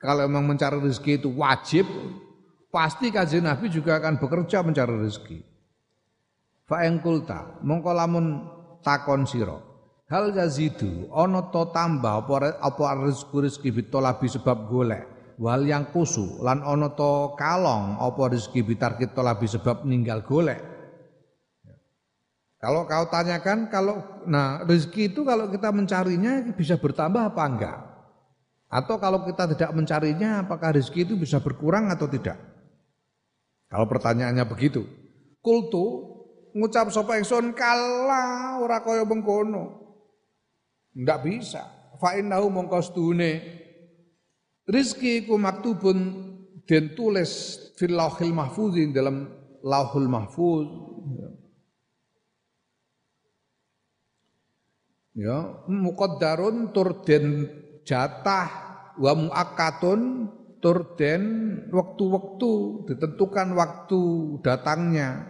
[0.00, 1.84] Kalau memang mencari rezeki itu wajib,
[2.72, 5.44] pasti kajian nabi juga akan bekerja mencari rezeki.
[6.64, 8.48] Fa'engkulta, mongko lamun
[8.80, 9.71] takon siro
[10.12, 15.08] Hal yazidu ana to tambah apa apa rezeki rezeki bitolabi sebab golek.
[15.40, 20.60] Wal yang kusu lan ana to kalong apa rezeki bitarkit tolabi sebab ninggal golek.
[22.60, 27.78] Kalau kau tanyakan kalau nah rezeki itu kalau kita mencarinya bisa bertambah apa enggak?
[28.68, 32.36] Atau kalau kita tidak mencarinya apakah rezeki itu bisa berkurang atau tidak?
[33.72, 34.84] Kalau pertanyaannya begitu.
[35.40, 36.20] Kultu
[36.52, 39.81] ngucap sapa ingsun kala ora kaya mengkono
[40.92, 41.62] Enggak bisa.
[41.96, 43.30] Fa innahu mongko stune
[44.68, 45.98] rizki ku maktubun
[46.68, 49.28] den tulis fil lauhil mahfuz dalam
[49.64, 50.68] lauhul mahfuz.
[55.12, 57.44] Ya, muqaddarun tur den
[57.84, 58.48] jatah
[58.96, 60.00] wa muakkatun
[60.64, 61.22] tur den
[61.68, 62.52] waktu-waktu
[62.88, 64.00] ditentukan waktu
[64.40, 65.26] datangnya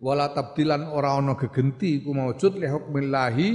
[0.00, 3.48] wala tabdilan ora ana gegenti ku maujud li hukmillahi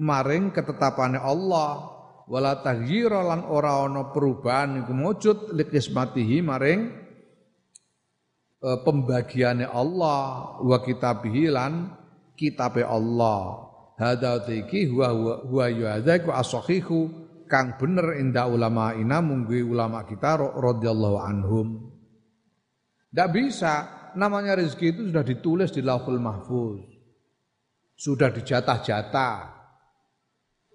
[0.00, 1.96] maring ketetapane Allah.
[2.26, 6.80] Wala taghyira lan ora ana perubahan iku mujud likismatihi maring
[8.58, 11.94] e, pembagiane Allah wa kitabihi lan
[12.34, 13.70] kitabe Allah.
[13.94, 16.98] Hadza iki huwa huwa yu'adzaku as-sahihu
[17.46, 21.94] kang bener inda ulama ina munggu ulama kita radhiyallahu anhum.
[23.14, 23.74] Ndak bisa
[24.18, 26.84] namanya rezeki itu sudah ditulis di Lauhul Mahfuz.
[27.96, 29.55] Sudah dijatah-jatah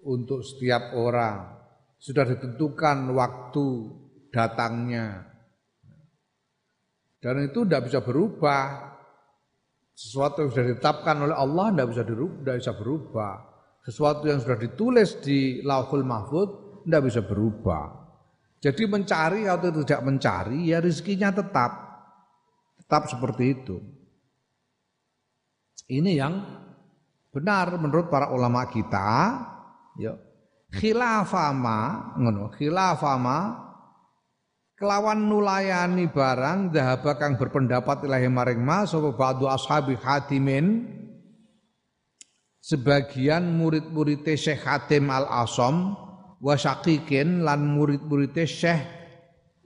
[0.06, 1.58] untuk setiap orang.
[2.02, 3.66] Sudah ditentukan waktu
[4.34, 5.22] datangnya.
[7.22, 8.90] Dan itu tidak bisa berubah.
[9.94, 13.34] Sesuatu yang sudah ditetapkan oleh Allah tidak bisa tidak bisa berubah.
[13.86, 18.02] Sesuatu yang sudah ditulis di Lauhul Mahfud tidak bisa berubah.
[18.62, 21.70] Jadi mencari atau tidak mencari ya rezekinya tetap
[22.78, 23.76] tetap seperti itu.
[25.90, 26.34] Ini yang
[27.34, 29.10] benar menurut para ulama kita
[29.98, 30.16] ya.
[30.72, 32.48] Khilafama ngono.
[32.56, 33.60] Khilafama
[34.82, 40.90] kelawan nulayani barang dahaba kang berpendapat ilahi maring ma sapa ba'du ashabi hatimin
[42.58, 45.94] sebagian murid-murid Syekh Hatim Al-Asom
[46.42, 48.82] wa Syaqiqin lan murid-murid Syekh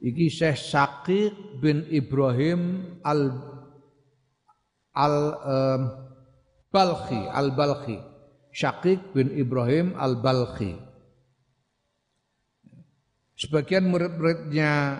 [0.04, 3.40] iki Syekh Syaqiq bin Ibrahim Al
[4.96, 5.16] Al
[5.48, 5.80] um,
[6.68, 8.15] Balkhi Al Balkhi
[8.56, 10.80] Syakik bin Ibrahim Al-Balkhi.
[13.36, 14.96] Sebagian murid-muridnya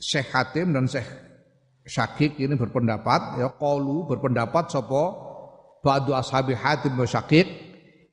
[0.00, 1.04] Syekh Hatim dan Syekh
[1.84, 5.12] Syakik ini berpendapat ya qalu berpendapat sapa
[5.84, 7.44] ba'du ashabi Hatim wa Syakik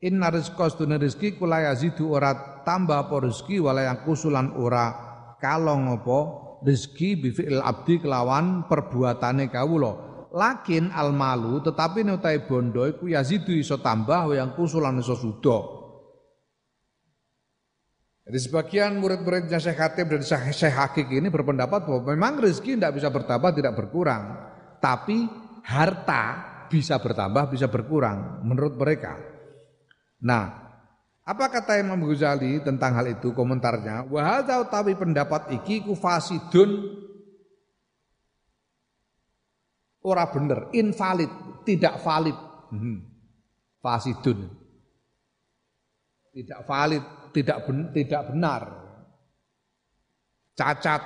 [0.04, 2.36] inna rizqa astuna rizki kula yazidu ora
[2.68, 4.92] tambah apa rezeki wala yang kusulan ora
[5.40, 6.20] kalong apa
[6.60, 10.07] rezeki bi fi'il abdi kelawan perbuatane kawula
[10.38, 15.78] lakin al malu tetapi nutai bondo iku yazidu iso tambah yang kusulan iso sudo
[18.28, 20.20] Jadi sebagian murid-muridnya Syekh Hatib dan
[20.52, 24.36] Syekh Hakik ini berpendapat bahwa memang rezeki tidak bisa bertambah, tidak berkurang.
[24.84, 25.32] Tapi
[25.64, 26.24] harta
[26.68, 29.16] bisa bertambah, bisa berkurang menurut mereka.
[30.28, 30.44] Nah,
[31.24, 34.08] apa kata Imam Ghazali tentang hal itu komentarnya?
[34.12, 36.84] Wahada utawi pendapat iki ku fasidun
[40.08, 41.30] ora bener, invalid,
[41.68, 42.38] tidak valid.
[42.72, 43.04] Hmm.
[43.84, 44.48] Fasidun.
[46.32, 47.04] Tidak valid
[47.38, 48.62] tidak ben, tidak benar.
[50.58, 51.02] Cacat.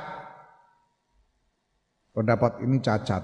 [2.12, 3.24] Pendapat ini cacat.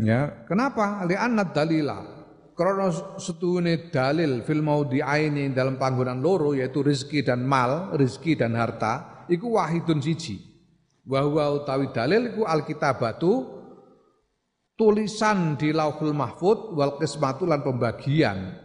[0.00, 1.04] Ya, kenapa?
[1.04, 2.20] Li'anna dalila.
[2.56, 9.24] Karena setune dalil fil ini dalam panggonan loro yaitu rizki dan mal, rizki dan harta,
[9.32, 10.49] iku wahidun siji.
[11.08, 13.60] Wa utawi dalil iku alkitabatu
[14.76, 18.56] tulisan di Lauhul Mahfud wal qismatu lan pembagian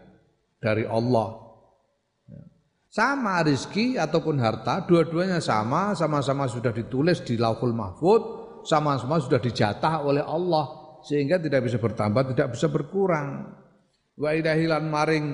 [0.60, 1.44] dari Allah.
[2.88, 8.22] Sama rizki ataupun harta, dua-duanya sama, sama-sama sudah ditulis di Lauhul Mahfud,
[8.64, 13.52] sama-sama sudah dijatah oleh Allah sehingga tidak bisa bertambah, tidak bisa berkurang.
[14.16, 15.28] Wa ilahilan maring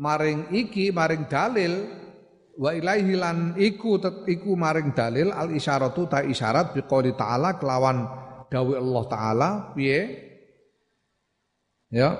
[0.00, 1.72] maring iki maring dalil
[2.56, 8.08] wa ilaihilan iku iku maring dalil al isyaratu ta isyarat biqouli ta'ala kelawan
[8.48, 10.24] dawe Allah taala piye?
[11.92, 12.16] Ya.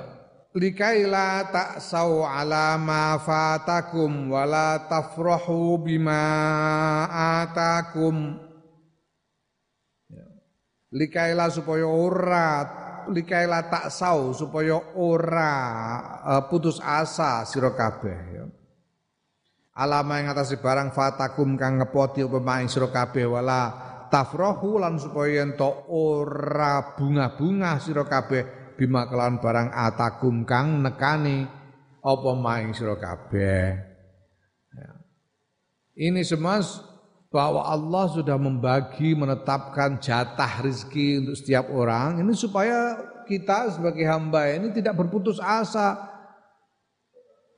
[0.57, 6.25] Likaila ta'sau ala ma fatakum wala tafrahu bima
[7.45, 8.41] atakum.
[10.09, 10.25] Ya.
[10.97, 12.49] likaila supaya ora
[13.13, 15.55] likaila taksau supaya ora
[16.25, 18.45] uh, putus asa sira kabeh ya
[19.77, 25.45] alama yang atas barang fatakum kang ngepoti upama ing sira kabeh wala tafrohu lan supaya
[25.45, 31.45] ento ora bunga-bunga sira kabeh bima kelawan barang atakum kang nekani
[32.07, 33.65] apa maing sira kabeh.
[34.71, 34.91] Ya.
[35.99, 36.63] ini semua
[37.35, 42.23] bahwa Allah sudah membagi menetapkan jatah rizki untuk setiap orang.
[42.23, 42.95] Ini supaya
[43.27, 45.99] kita sebagai hamba ini tidak berputus asa.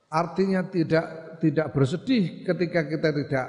[0.09, 3.47] Artinya tidak tidak bersedih ketika kita tidak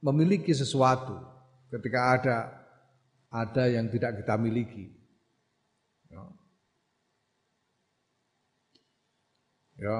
[0.00, 1.36] memiliki sesuatu
[1.70, 2.36] ketika ada
[3.30, 4.88] ada yang tidak kita miliki.
[6.08, 6.22] Ya.
[9.76, 9.98] ya.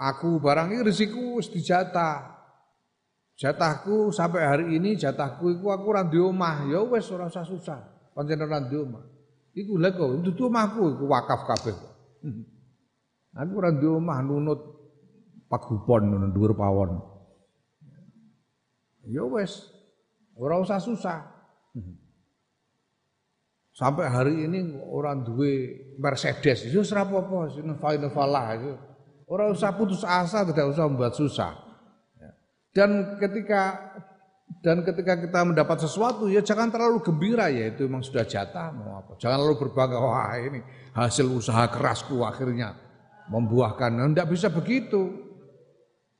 [0.00, 2.40] Aku barang ini risiko dijatah.
[3.40, 6.68] Jatahku sampai hari ini jatahku iku aku ora di omah.
[6.68, 7.80] Ya wis ora usah susah.
[8.12, 8.76] Pancen ora di.
[9.50, 11.76] Iku lha kok itu omahku iku wakaf kabeh.
[13.30, 14.79] Aku ora di omah nunut
[15.50, 17.02] pagupon nunut dhuwur pawon.
[19.10, 19.80] Ya wis
[20.40, 21.20] Ora usah susah.
[23.76, 27.68] Sampai hari ini orang duwe Mercedes, itu ora apa-apa, sing
[28.12, 28.72] falah itu.
[29.28, 31.54] Ora usah putus asa, tidak usah membuat susah.
[32.16, 32.30] Ya.
[32.72, 33.92] Dan ketika
[34.60, 39.00] dan ketika kita mendapat sesuatu ya jangan terlalu gembira ya itu memang sudah jatah mau
[39.00, 39.14] apa.
[39.16, 40.60] Jangan lalu berbangga wah ini
[40.92, 42.74] hasil usaha kerasku akhirnya
[43.30, 43.96] membuahkan.
[43.96, 45.29] Tidak bisa begitu.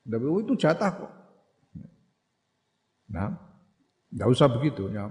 [0.05, 1.13] Tidak itu jatah kok.
[3.11, 3.51] Nah,
[4.11, 5.07] Enggak usah begitu ya.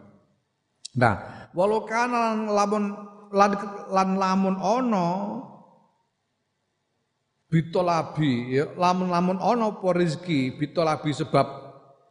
[1.00, 1.16] Nah,
[1.56, 2.92] walau kana lamun
[3.32, 5.10] lan, lamun ono
[7.50, 11.48] bitolabi ya lamun lamun ono apa rezeki bitolabi sebab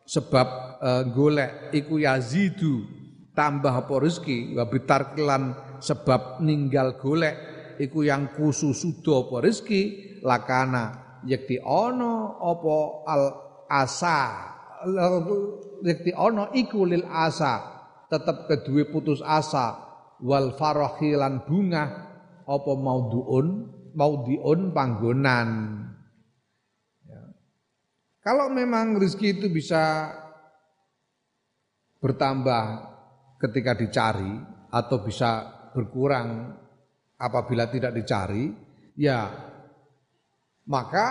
[0.08, 0.48] sebab
[0.80, 2.82] uh, golek iku yazidu
[3.36, 5.42] tambah apa rezeki wa bitarkilan
[5.78, 7.36] sebab ninggal golek
[7.78, 9.82] iku yang kususudo apa rezeki
[10.24, 12.76] lakana yakti ono apa
[13.08, 13.24] al
[13.70, 14.20] asa.
[15.82, 17.78] Rekti ono iku lil asa.
[18.06, 19.78] Tetep kedue putus asa.
[20.22, 21.84] Wal farahilan bunga.
[22.48, 25.48] Apa mauduun maudiun panggonan.
[27.02, 27.22] Ya.
[28.22, 30.14] kalau memang rezeki itu bisa
[31.98, 32.64] bertambah
[33.42, 34.38] ketika dicari
[34.70, 35.30] atau bisa
[35.74, 36.54] berkurang
[37.18, 38.54] apabila tidak dicari
[38.94, 39.26] ya
[40.68, 41.06] maka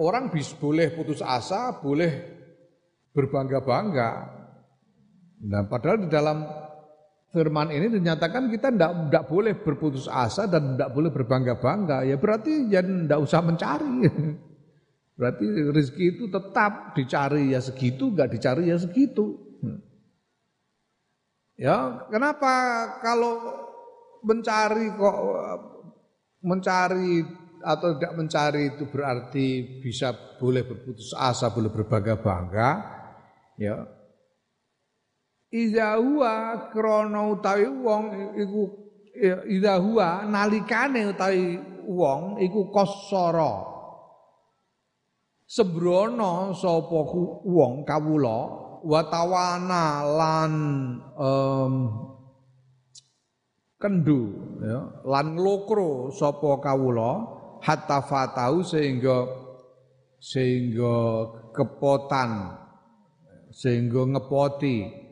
[0.00, 2.10] orang bisa boleh putus asa boleh
[3.12, 4.10] berbangga-bangga.
[5.52, 6.48] Nah, padahal di dalam
[7.28, 12.08] firman ini dinyatakan kita tidak boleh berputus asa dan tidak boleh berbangga-bangga.
[12.08, 13.96] Ya berarti ya tidak usah mencari.
[15.12, 19.36] Berarti rezeki itu tetap dicari ya segitu, nggak dicari ya segitu.
[19.60, 19.78] Hmm.
[21.54, 22.50] Ya, kenapa
[23.04, 23.38] kalau
[24.24, 25.18] mencari kok
[26.42, 27.22] mencari
[27.62, 32.70] atau tidak mencari itu berarti bisa boleh berputus asa, boleh berbangga-bangga?
[33.56, 33.86] ya
[35.52, 38.04] Iza huwa krana utawi wong
[38.40, 38.62] iku
[39.12, 43.68] ya, iza huwa nalikane utawi wong iku kosoro
[45.44, 46.98] sembrono sapa
[47.44, 48.38] wong kawula
[48.80, 50.52] wa tawana lan
[51.20, 51.74] um,
[53.76, 59.30] kendu ya lan nglokro sapa kawula hatta fatau sehingga
[60.18, 62.58] sehingga kepotan
[63.54, 65.02] sehingga ngepoti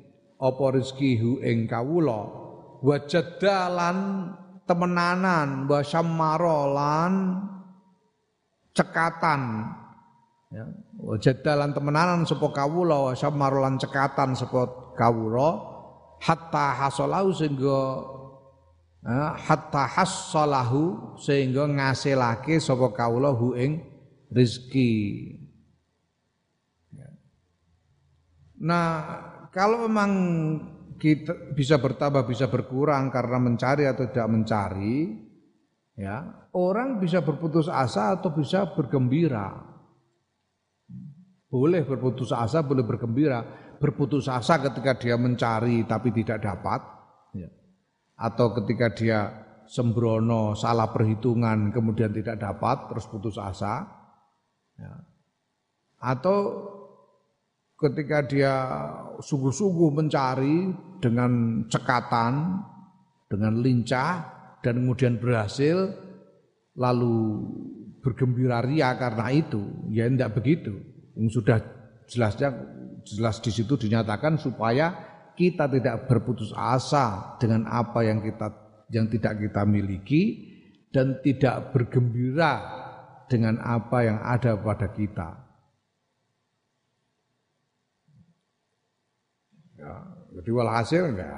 [0.40, 2.20] apa rezeki ing kawula.
[2.80, 4.30] Wa jadalan
[4.64, 7.14] temenanan wa syammarolan
[8.72, 9.42] cekatan.
[10.50, 10.64] Ya
[10.98, 15.70] wa jadalan temenanan sapa kawula wa syammarolan cekatan sapa kawula.
[16.20, 17.80] Hatta hasalahu sehingga
[19.06, 23.80] hatta hasalahu sehingga ngasilake sapa kawula hu ing
[24.28, 24.92] rezeki
[26.92, 27.08] ya.
[28.60, 28.88] Nah,
[29.48, 30.10] kalau memang
[31.00, 35.16] kita bisa bertambah bisa berkurang karena mencari atau tidak mencari
[35.96, 39.64] ya orang bisa berputus asa atau bisa bergembira
[41.48, 43.40] boleh berputus asa boleh bergembira
[43.80, 46.99] berputus asa ketika dia mencari tapi tidak dapat.
[48.20, 49.20] Atau ketika dia
[49.64, 53.88] sembrono salah perhitungan kemudian tidak dapat terus putus asa
[54.76, 54.92] ya.
[56.04, 56.38] atau
[57.80, 58.54] ketika dia
[59.24, 60.68] sungguh-sungguh mencari
[61.00, 62.60] dengan cekatan,
[63.32, 64.28] dengan lincah
[64.60, 65.88] dan kemudian berhasil
[66.76, 67.40] lalu
[68.04, 70.76] bergembira ria karena itu, ya tidak begitu.
[71.32, 71.60] Sudah
[72.04, 72.52] jelasnya
[73.04, 75.09] jelas di situ dinyatakan supaya
[75.40, 78.52] kita tidak berputus asa dengan apa yang kita
[78.92, 80.22] yang tidak kita miliki
[80.92, 82.60] dan tidak bergembira
[83.24, 85.28] dengan apa yang ada pada kita.
[89.80, 89.96] Ya,
[90.36, 91.32] jadi walhasil enggak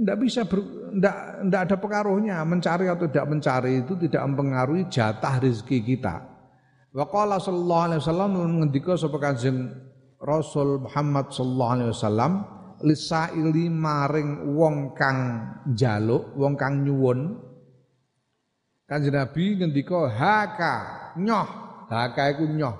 [0.00, 0.64] enggak bisa ber,
[0.96, 6.24] enggak, enggak ada pengaruhnya mencari atau tidak mencari itu tidak mempengaruhi jatah rezeki kita.
[6.96, 8.32] Wa qala sallallahu alaihi wasallam
[8.64, 9.76] ngendika sapa Kanjeng
[10.16, 12.32] Rasul Muhammad sallallahu alaihi wasallam
[12.84, 15.18] lisaili maring wong kang
[15.68, 17.36] njaluk, wong kang nyuwun.
[18.88, 20.74] Kanjeng Nabi ngendika haka
[21.20, 21.46] nyoh,
[21.86, 22.76] haka iku nyoh.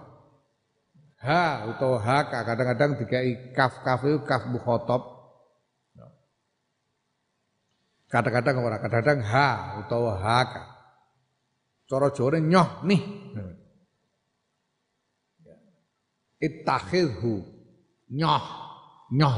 [1.21, 5.21] Ha utawa haka kadang-kadang dikai kaf kaf itu kaf mukhotob.
[8.11, 8.83] Kadang-kadang ora?
[8.83, 10.65] Kadang-kadang ha utawa haka.
[11.87, 13.03] Cara jore nyoh nih.
[16.41, 17.45] Ittakhidhu
[18.17, 18.45] nyoh
[19.13, 19.37] nyoh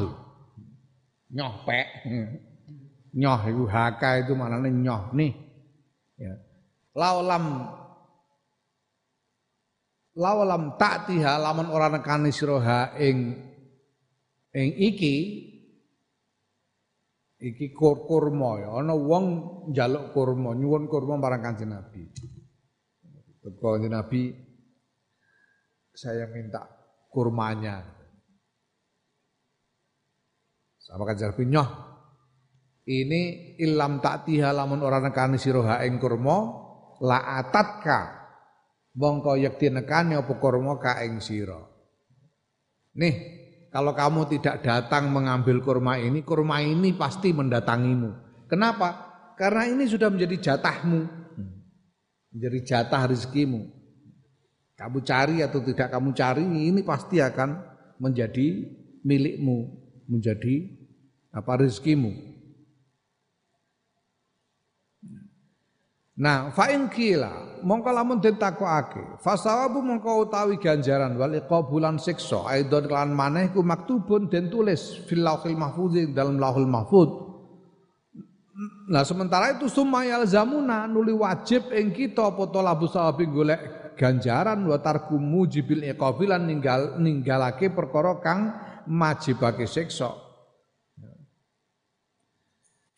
[1.33, 1.89] nyoh pek
[3.13, 5.33] nyoh itu haka itu maknanya nyoh nih.
[6.17, 6.35] Ya.
[6.97, 7.73] Laulam
[10.17, 13.37] lawalam ta'tiha lamun ora nekani sira ing
[14.53, 15.17] ing iki
[17.41, 18.69] iki kur kurma ya.
[18.81, 19.25] Ana wong
[19.73, 22.03] njaluk kurma nyuwun kurma marang Kanjeng Nabi.
[23.41, 24.33] Teko Kanjeng Nabi
[25.93, 26.65] saya minta
[27.13, 28.02] kurmanya.
[30.93, 31.69] Kanjeng Nabi nyoh
[32.83, 36.37] ini ilam ta'tiha lamun ora nekani sira ing kurma
[37.03, 38.23] la atatka
[38.99, 41.59] mongko yekti nekane apa kurma ka ing sira.
[42.93, 43.15] Nih,
[43.73, 48.11] kalau kamu tidak datang mengambil kurma ini, kurma ini pasti mendatangimu.
[48.51, 49.09] Kenapa?
[49.39, 51.01] Karena ini sudah menjadi jatahmu.
[52.37, 53.65] Menjadi jatah rezekimu.
[54.77, 57.65] Kamu cari atau tidak kamu cari, ini pasti akan
[57.97, 58.61] menjadi
[59.09, 59.59] milikmu,
[60.11, 60.82] menjadi
[61.33, 62.33] apa rezekimu.
[66.13, 72.87] Nah, fa in kila mongko lamun ditakokake, fasawabu mongko utawi ganjaran wal iqabulan siksa aidon
[72.87, 77.11] lan maneh ku maktubun den tulis fil lauhil mahfuz dalam lauhul mahfuz.
[78.87, 83.61] Nah, sementara itu sumayal zamuna nuli wajib ing kita apa talabu sawabi golek
[83.99, 88.41] ganjaran wa tarku mujibil iqabilan ninggal ninggalake perkara kang
[88.87, 90.22] majibake siksa.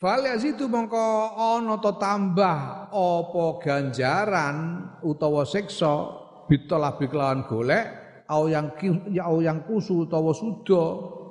[0.05, 4.57] Fal yazidu mongko ana to tambah apa ganjaran
[5.00, 6.12] utawa siksa
[6.44, 7.88] bitolabi kelawan golek
[8.28, 8.76] au yang
[9.09, 10.82] ya au yang kusu utawa sudo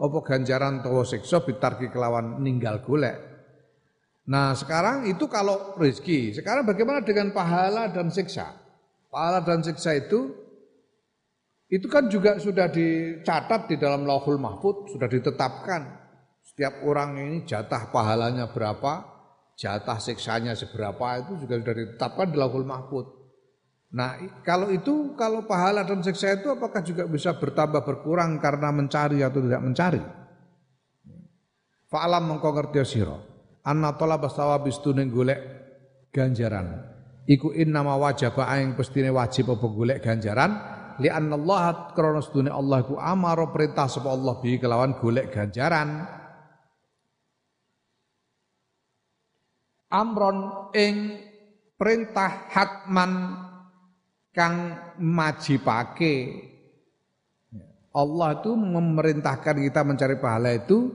[0.02, 3.14] apa ganjaran utawa siksa bitarki kelawan ninggal golek.
[4.26, 6.34] Nah, sekarang itu kalau rezeki.
[6.34, 8.58] Sekarang bagaimana dengan pahala dan siksa?
[9.14, 10.34] Pahala dan siksa itu
[11.70, 16.03] itu kan juga sudah dicatat di dalam Lauhul Mahfud, sudah ditetapkan
[16.54, 19.10] setiap orang ini jatah pahalanya berapa,
[19.58, 23.06] jatah siksanya seberapa itu juga sudah ditetapkan di Lauhul Mahfud.
[23.98, 29.26] Nah, kalau itu kalau pahala dan siksa itu apakah juga bisa bertambah berkurang karena mencari
[29.26, 30.02] atau tidak mencari?
[31.90, 32.54] Fa'alam mengko
[32.86, 33.18] sira.
[33.66, 35.42] Anna talaba sawabi stune golek
[36.14, 36.86] ganjaran.
[37.26, 40.54] Iku in nama wajib aing pestine wajib apa golek ganjaran
[41.02, 46.22] li krana sedune Allah iku amara perintah sapa Allah bi kelawan golek ganjaran
[49.94, 51.22] amron ing
[51.78, 53.38] perintah hatman
[54.34, 56.50] kang majibake
[57.94, 60.90] Allah itu memerintahkan kita mencari pahala itu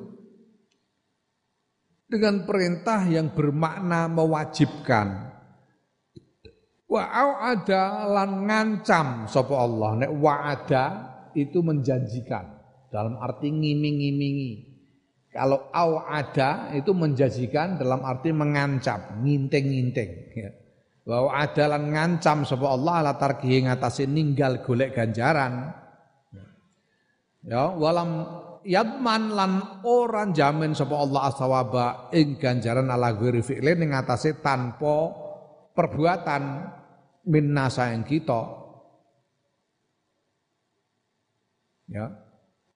[2.10, 5.30] dengan perintah yang bermakna mewajibkan.
[6.88, 7.04] Wa
[7.52, 9.90] ada lan ngancam sapa Allah.
[10.02, 10.84] Nek wa'ada
[11.36, 12.48] itu menjanjikan
[12.90, 14.67] dalam arti ngiming-ngimingi.
[15.28, 20.10] Kalau au ada itu menjanjikan dalam arti mengancam, nginting-nginting.
[20.34, 20.50] Ya.
[21.08, 25.72] Wa ada lan ngancam sapa Allah ala tarkihi ngatasi ninggal golek ganjaran.
[27.48, 28.28] Ya, walam
[28.68, 35.08] yadman lan orang jamin sapa Allah asawaba ing ganjaran ala ghairi fi'lin ing atase tanpa
[35.72, 36.42] perbuatan
[37.28, 38.42] minna sayang kita
[41.88, 42.27] ya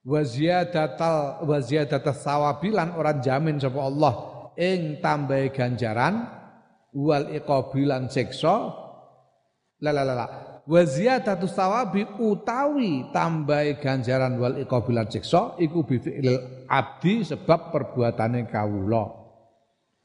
[0.02, 4.14] wa ziyadatal wa ziyadatas sawabilan orang jamin sapa Allah
[4.58, 6.26] ing tambahi ganjaran
[6.92, 8.74] wal iqabilan siksa
[9.82, 10.26] la la la
[10.62, 10.82] wa
[11.46, 15.98] sawabi utawi tambahi ganjaran wal iqabilan siksa iku bi
[16.70, 19.04] abdi sebab perbuatane kawula.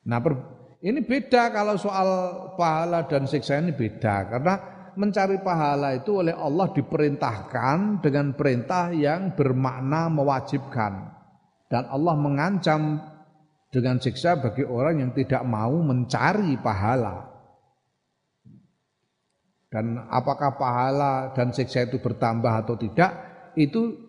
[0.08, 0.34] Nah, per,
[0.82, 2.10] ini beda kalau soal
[2.58, 4.56] pahala dan siksa ini beda karena
[4.98, 11.14] mencari pahala itu oleh Allah diperintahkan dengan perintah yang bermakna mewajibkan
[11.70, 13.00] dan Allah mengancam
[13.70, 17.28] dengan siksa bagi orang yang tidak mau mencari pahala.
[19.68, 23.12] Dan apakah pahala dan siksa itu bertambah atau tidak
[23.60, 24.00] itu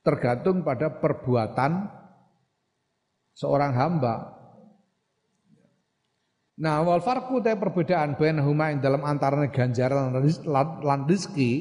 [0.00, 1.92] tergantung pada perbuatan
[3.36, 4.35] seorang hamba.
[6.56, 10.08] Nah, wal farku te perbedaan bainahuma ing dalam antarane ganjaran
[10.80, 11.52] lan rezeki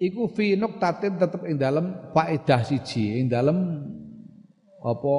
[0.00, 3.84] iku fi nuqtatin tetep ing dalam faedah siji, ing dalam
[4.80, 5.14] apa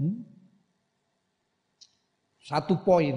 [0.00, 0.16] hmm?
[2.40, 3.16] satu poin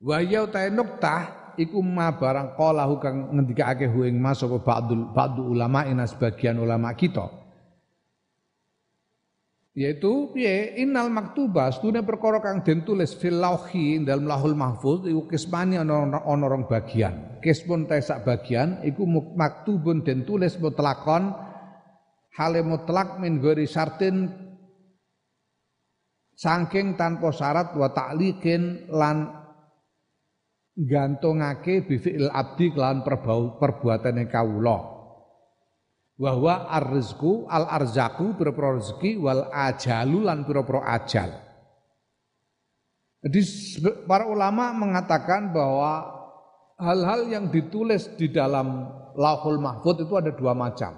[0.00, 5.12] Wa ya ta nuktah iku ma barang qalahu kang ngendikake hu ing mas apa ba'dul
[5.12, 7.28] ba'du ulama ina sebagian ulama kita.
[9.70, 15.30] Yaitu piye innal maktuba stune perkara kang den tulis fil lauhi dalam lahul mahfuz iku
[15.30, 17.38] kismani ana ana rong bagian.
[17.38, 19.06] Kismun ta sak bagian iku
[19.38, 21.30] maktubun den tulis mutlakon
[22.34, 24.26] hale mutlak min gori sartin
[26.34, 29.28] saking tanpa syarat wa ta'liqin lan
[30.74, 33.06] gantungake bifi'il abdi kelawan
[33.54, 34.99] perbuatane kawula
[36.20, 41.32] bahwa arzku al arzaku pira-pira rezeki wal ajalu lan pira-pira ajal
[43.20, 43.40] jadi
[44.08, 46.20] para ulama mengatakan bahwa
[46.80, 50.96] hal-hal yang ditulis di dalam Lauhul Mahfud itu ada dua macam.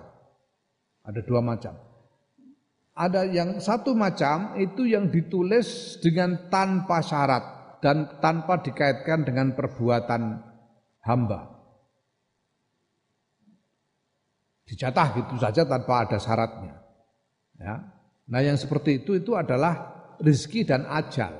[1.02, 1.74] Ada dua macam.
[2.94, 7.42] Ada yang satu macam itu yang ditulis dengan tanpa syarat
[7.82, 10.38] dan tanpa dikaitkan dengan perbuatan
[11.02, 11.51] hamba.
[14.66, 16.78] Dijatah gitu saja tanpa ada syaratnya.
[17.58, 17.74] Ya.
[18.30, 19.92] Nah yang seperti itu itu adalah
[20.22, 21.34] rezeki dan ajal.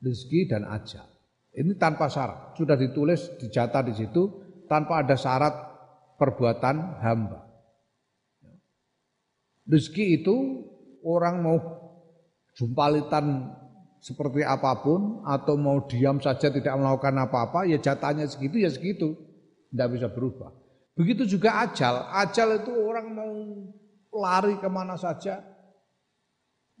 [0.00, 1.04] Rezeki dan ajal.
[1.52, 2.54] Ini tanpa syarat.
[2.54, 4.22] Sudah ditulis, dijatah di situ
[4.70, 5.54] tanpa ada syarat
[6.16, 7.48] perbuatan hamba.
[9.68, 10.36] Rezeki itu
[11.04, 11.58] orang mau
[12.56, 13.54] jumpalitan
[13.98, 19.18] seperti apa pun atau mau diam saja tidak melakukan apa-apa ya jatahnya segitu ya segitu
[19.74, 20.54] tidak bisa berubah
[20.98, 23.32] begitu juga ajal ajal itu orang mau
[24.18, 25.38] lari ke mana saja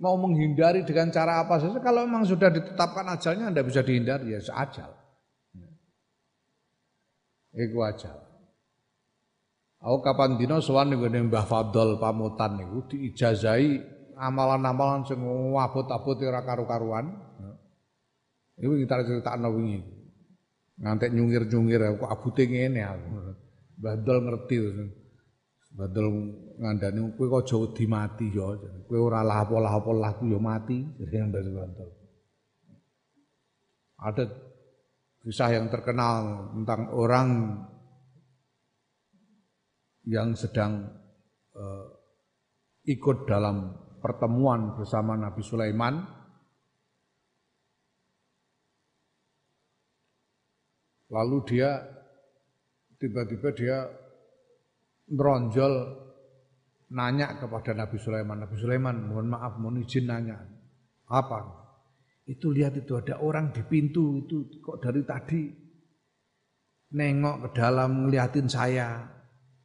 [0.02, 4.42] mau menghindari dengan cara apa saja kalau memang sudah ditetapkan ajalnya tidak bisa dihindari ya
[4.58, 4.90] ajal
[7.54, 8.28] itu ajal
[9.78, 13.78] Aku kapan dino sowan ning Mbah Fadl pamutan niku diijazahi
[14.18, 15.22] amalan-amalan sing
[15.54, 17.14] abot-abot ora karu-karuan.
[18.58, 19.78] Iku kita critakno wingi.
[20.82, 23.06] Ngantek nyungir-nyungir kok abute ngene aku.
[23.78, 24.56] Bandel ngerti.
[25.78, 26.06] Bandel
[26.58, 28.46] ngandani kowe kok aja wedi mati ya.
[28.90, 30.82] Kowe ora lah apa-apa lah ku ya mati.
[30.98, 31.16] Jadi.
[33.98, 34.24] Ada
[35.22, 37.28] kisah yang terkenal tentang orang
[40.08, 40.88] yang sedang
[41.54, 41.86] uh,
[42.88, 46.00] ikut dalam pertemuan bersama Nabi Sulaiman
[51.12, 51.97] lalu dia
[52.98, 53.86] tiba-tiba dia
[55.08, 55.74] meronjol
[56.92, 60.36] nanya kepada Nabi Sulaiman Nabi Sulaiman mohon maaf mohon izin nanya
[61.08, 61.40] apa
[62.28, 65.42] itu lihat itu ada orang di pintu itu kok dari tadi
[66.92, 69.04] nengok ke dalam ngeliatin saya,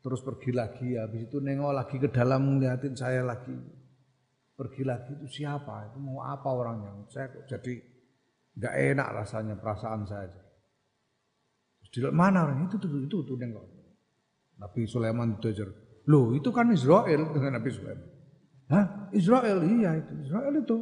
[0.03, 3.55] terus pergi lagi, habis itu nengok lagi ke dalam ngeliatin saya lagi.
[4.53, 5.91] Pergi lagi itu siapa?
[5.91, 6.93] Itu mau apa orangnya?
[7.09, 7.73] Saya kok jadi
[8.53, 10.42] nggak enak rasanya perasaan saya.
[11.93, 13.61] Di mana orang itu tuh itu tuh nengok.
[14.57, 15.53] Nabi Sulaiman itu
[16.09, 18.09] Loh, itu kan Israel dengan Nabi Sulaiman.
[18.73, 18.85] Hah?
[19.13, 19.61] Israel?
[19.61, 20.13] Iya itu.
[20.25, 20.75] Israel itu.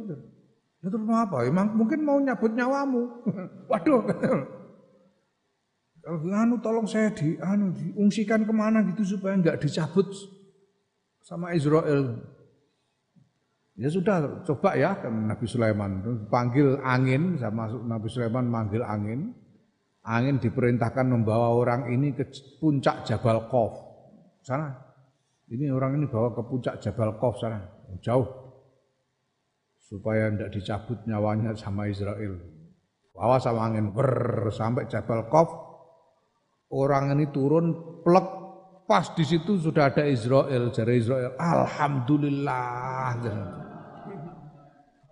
[0.82, 1.44] Itu mau apa?
[1.44, 3.02] Emang mungkin mau nyabut nyawamu.
[3.70, 4.02] Waduh.
[6.32, 10.10] Anu tolong saya di anu diungsikan ke mana gitu supaya nggak dicabut
[11.22, 12.18] sama Israel.
[13.78, 19.32] Ya sudah, coba ya Nabi Sulaiman panggil angin, sama Nabi Sulaiman manggil angin.
[20.02, 22.26] Angin diperintahkan membawa orang ini ke
[22.58, 23.72] puncak Jabal Qaf.
[24.42, 24.92] Sana.
[25.52, 27.60] Ini orang ini bawa ke puncak Jabal Qaf sana,
[28.00, 28.24] jauh.
[29.78, 32.40] Supaya tidak dicabut nyawanya sama Israel.
[33.12, 35.52] Bawa sama angin ber sampai Jabal Qaf.
[36.72, 38.26] Orang ini turun plek
[38.88, 41.36] pas di situ sudah ada Israel, jari Israel.
[41.36, 43.20] Alhamdulillah.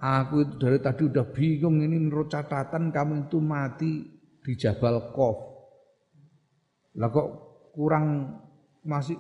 [0.01, 4.20] Aku itu dari tadi udah bingung ini menurut catatan kamu itu mati
[4.51, 5.38] di Jabal Qaf.
[6.98, 7.28] Lah kok
[7.70, 8.34] kurang
[8.82, 9.14] masih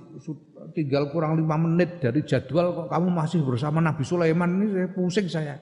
[0.74, 5.26] tinggal kurang lima menit dari jadwal kok kamu masih bersama Nabi Sulaiman ini saya pusing
[5.30, 5.54] saya.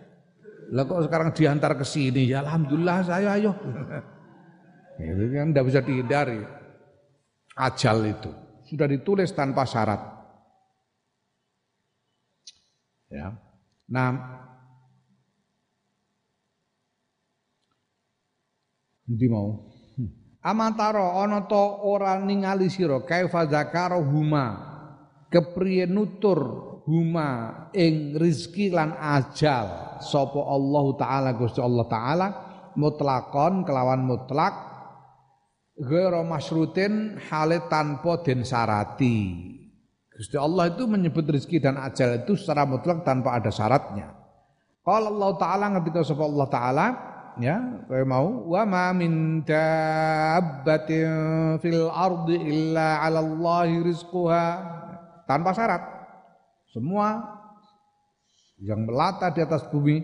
[0.73, 3.53] Lah kok sekarang diantar ke sini ya alhamdulillah saya ayo.
[5.05, 6.41] itu kan tidak bisa dihindari.
[7.59, 8.33] Ajal itu
[8.65, 10.01] sudah ditulis tanpa syarat.
[13.13, 13.37] Ya.
[13.89, 14.09] Nah,
[19.09, 19.65] Ndi mau?
[19.97, 20.13] Hmm.
[20.45, 24.47] Amantara ana ta ora ningali sira kaifa zakara huma
[25.33, 26.41] kepriye nutur
[26.85, 27.29] huma
[27.73, 32.27] ing rizki lan ajal sapa Allah taala Gusti Allah taala
[32.77, 34.55] mutlakon kelawan mutlak
[35.77, 39.19] ghairu masyrutin hale tanpa den syarati
[40.19, 44.19] Gusti Allah itu menyebut rizki dan ajal itu secara mutlak tanpa ada syaratnya.
[44.83, 46.87] Kalau Allah Ta'ala ketika sapa Allah Ta'ala
[47.39, 48.47] ya kayak mau?
[48.51, 51.11] Wa ma min dabbatin
[51.59, 54.77] fil ardi illa 'ala Allahi rizquha.
[55.27, 55.83] Tanpa syarat.
[56.73, 57.21] Semua
[58.59, 60.03] yang melata di atas bumi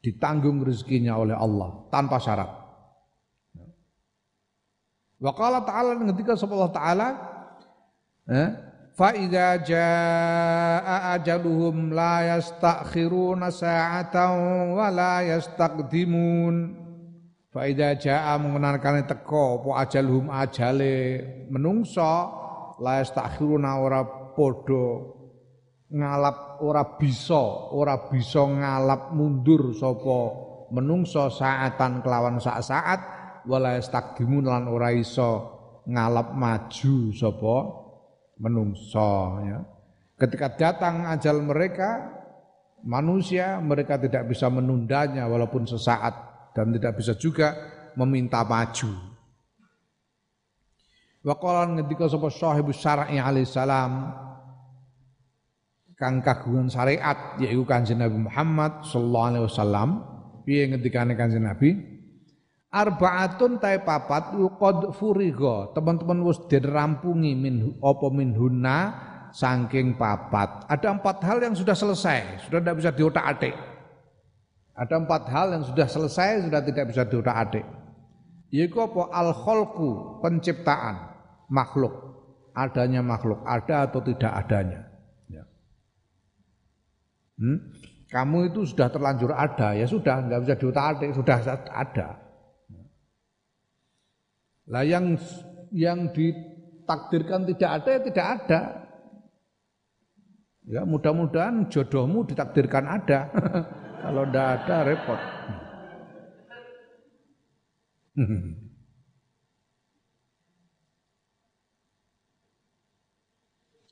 [0.00, 1.86] ditanggung rezekinya oleh Allah.
[1.92, 2.50] Tanpa syarat.
[5.20, 7.08] Wa qala ta'ala ketika Allah taala?
[8.30, 8.69] Eh,
[9.00, 16.76] fa idza jaa ajaluhum la yastakhiruna sa'atan wa la yastaqdimun.
[17.48, 20.96] Fa idza jaa mengenalkan teko apa ajaluhum ajale
[21.48, 22.12] menungso
[22.84, 24.04] la yastakhiruna ora
[24.36, 25.16] padha
[25.88, 30.20] ngalap ora bisa ora bisa ngalap mundur sapa
[30.76, 33.00] menungso saatan kelawan sak saat
[33.48, 35.56] wala yastaqdimun lan ora iso
[35.88, 37.79] ngalap maju sapa
[38.40, 39.60] menungso ya.
[40.16, 42.20] Ketika datang ajal mereka
[42.84, 46.12] manusia mereka tidak bisa menundanya walaupun sesaat
[46.56, 47.54] dan tidak bisa juga
[47.94, 49.12] meminta maju.
[51.20, 54.08] Waqalan ketika sapa sahibus syar'i alaihi salam
[56.00, 59.88] kang kagungan syariat yaitu Kanjeng Nabi Muhammad sallallahu alaihi wasallam
[60.48, 61.76] piye ngendikane Kanjeng Nabi
[62.70, 65.74] Arbaatun tai papat qad furiga.
[65.74, 68.78] Teman-teman wis dirampungi min apa min hunna
[69.34, 70.70] saking papat.
[70.70, 73.54] Ada empat hal yang sudah selesai, sudah tidak bisa diotak-atik.
[74.78, 77.66] Ada empat hal yang sudah selesai, sudah tidak bisa diotak-atik.
[78.54, 79.10] Yaitu apa?
[79.18, 81.10] Al kholku penciptaan
[81.50, 82.06] makhluk.
[82.54, 84.86] Adanya makhluk, ada atau tidak adanya.
[85.30, 85.46] Ya.
[87.38, 87.58] Hmm?
[88.10, 91.38] Kamu itu sudah terlanjur ada, ya sudah, nggak bisa diotak-atik, sudah
[91.70, 92.29] ada.
[94.70, 95.18] Lah yang
[95.74, 98.60] yang ditakdirkan tidak ada ya tidak ada.
[100.70, 103.26] Ya mudah-mudahan jodohmu ditakdirkan ada.
[104.06, 105.20] Kalau tidak ada repot.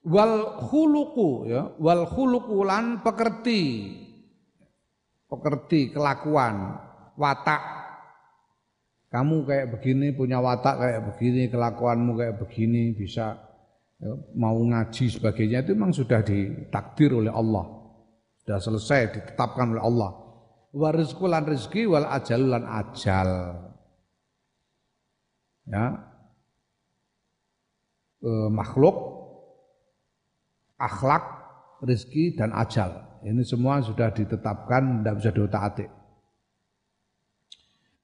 [0.08, 3.92] wal khuluqu ya wal khuluqu lan pekerti
[5.28, 6.80] pekerti kelakuan
[7.20, 7.77] watak
[9.08, 13.40] kamu kayak begini, punya watak kayak begini, kelakuanmu kayak begini, bisa
[13.96, 17.64] ya, mau ngaji sebagainya itu memang sudah ditakdir oleh Allah.
[18.44, 20.10] Sudah selesai ditetapkan oleh Allah.
[20.76, 23.30] Wa lan rizki wal ajal lan ajal.
[25.68, 25.84] Ya.
[28.20, 28.96] E, makhluk,
[30.76, 31.24] akhlak,
[31.80, 33.08] rizki dan ajal.
[33.24, 35.97] Ini semua sudah ditetapkan, tidak bisa diotak-atik.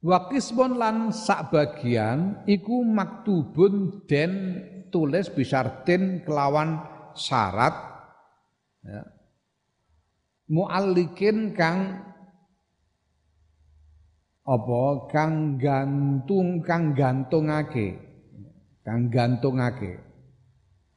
[0.05, 4.61] Wa qismun lan sak bagian iku maktubun den
[4.93, 6.77] tulis bisartin kelawan
[7.17, 7.73] syarat
[8.85, 9.01] ya.
[10.53, 12.05] muallikin kang
[14.45, 17.97] apa kang gantung kang gantungake
[18.85, 20.05] kang gantungake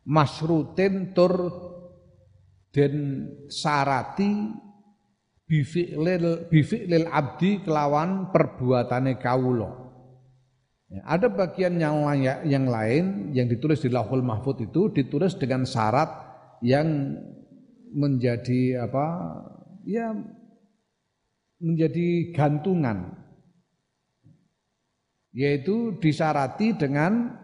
[0.03, 1.47] masrutin tur
[2.76, 4.66] den sarati
[5.48, 9.88] bifi'lil bifi'lil abdi kelawan perbuatane kawula.
[10.88, 12.08] Ya, ada bagian yang
[12.48, 16.08] yang lain yang ditulis di Lauhul Mahfud itu ditulis dengan syarat
[16.64, 17.16] yang
[17.91, 19.06] menjadi apa?
[19.88, 20.12] Ya
[21.58, 23.18] menjadi gantungan
[25.34, 27.38] yaitu disarati dengan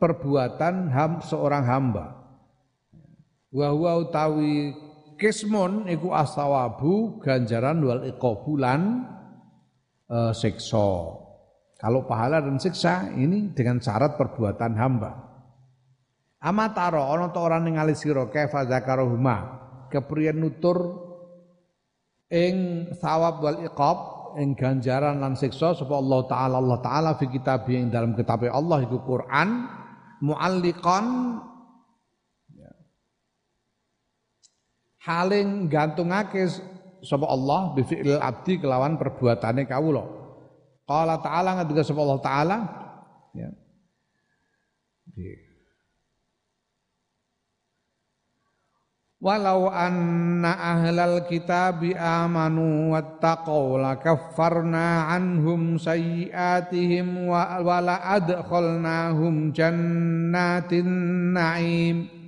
[0.00, 2.16] perbuatan ham, seorang hamba
[3.52, 3.68] wa
[3.98, 4.72] utawi
[5.20, 9.04] kismun iku asawabu ganjaran wal iqabulan
[10.08, 11.20] e, siksa.
[11.76, 15.12] Kalau pahala dan siksa ini dengan syarat perbuatan hamba.
[16.40, 19.60] Amataro ana ta ora ningali sira kaifa zakaruhuma
[19.92, 21.08] kepriyen nutur
[22.32, 23.98] ing sawab wal iqab
[24.40, 28.86] ing ganjaran lan siksa sapa Allah taala Allah taala fi kitab yang dalam kitab Allah
[28.86, 29.68] iku Quran
[30.22, 31.04] mualliqan
[35.00, 36.44] haling gantungake
[37.00, 40.04] sapa Allah bi fi'il abdi kelawan perbuatane kawula.
[40.84, 42.56] Qala ta'ala ngendika sapa Allah taala
[43.32, 43.48] ya.
[49.20, 60.88] Walau anna ahlal kitabi amanu wattaqaw lakaffarna anhum sayyiatihim wa la adkhalnahum jannatin
[61.36, 62.19] na'im.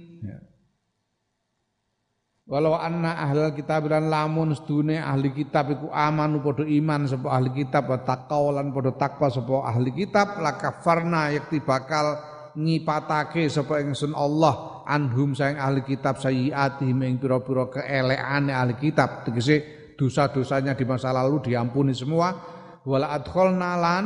[2.52, 7.48] Walau anna ahlal kitab lan lamun sedune ahli kitab iku amanu padha iman sapa ahli
[7.64, 12.20] kitab wa taqwa padha takwa sapa ahli kitab lakafarna yakti bakal
[12.52, 19.24] ngipatake sapa ingsun Allah anhum sayang ahli kitab sayyiatihim ing pira-pira keelekane ahli kitab.
[19.24, 22.36] Tegese dosa-dosanya di masa lalu diampuni semua.
[22.84, 24.04] Wala adkhalna lan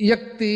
[0.00, 0.54] yakti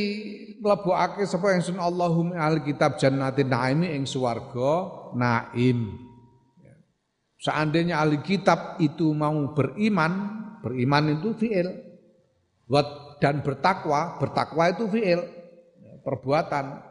[0.64, 6.05] mlebokake sapa ingsun Allahum ahli kitab jannatin naimi ing swarga naim
[7.36, 10.12] Seandainya ahli kitab itu mau beriman,
[10.64, 11.68] beriman itu fi'il.
[13.16, 15.20] Dan bertakwa, bertakwa itu fi'il,
[16.02, 16.82] perbuatan.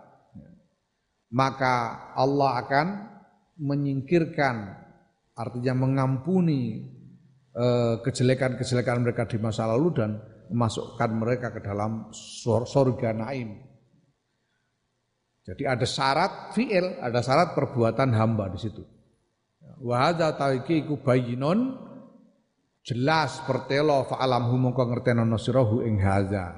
[1.35, 1.73] Maka
[2.15, 2.87] Allah akan
[3.59, 4.55] menyingkirkan,
[5.35, 6.85] artinya mengampuni
[7.51, 10.21] eh, kejelekan-kejelekan mereka di masa lalu dan
[10.53, 13.65] memasukkan mereka ke dalam surga naim.
[15.45, 18.94] Jadi ada syarat fi'il, ada syarat perbuatan hamba di situ.
[19.84, 21.76] Wa hadza taiki iku bayyinun
[22.86, 26.55] jelas pertelo fa alamhu mongko ngertenono sirahu ing hadza.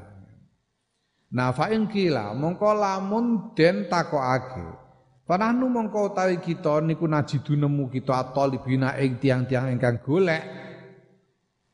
[1.34, 4.86] Nah fa in kila mongko lamun den takokake.
[5.28, 10.68] Panahnu mongko utawi kita niku najidu nemu kita atolibina ing tiang-tiang ingkang golek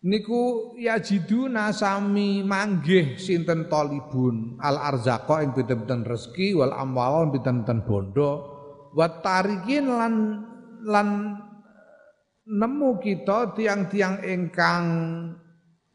[0.04, 8.32] niku yajiduna sami manggih sinten talibun al arzaqa ing pinten-pinten rezeki wal amwal pinten-pinten bondo
[8.92, 10.14] wa tarikin lan
[10.84, 11.40] lan
[12.44, 14.86] nemu kita tiang-tiang ingkang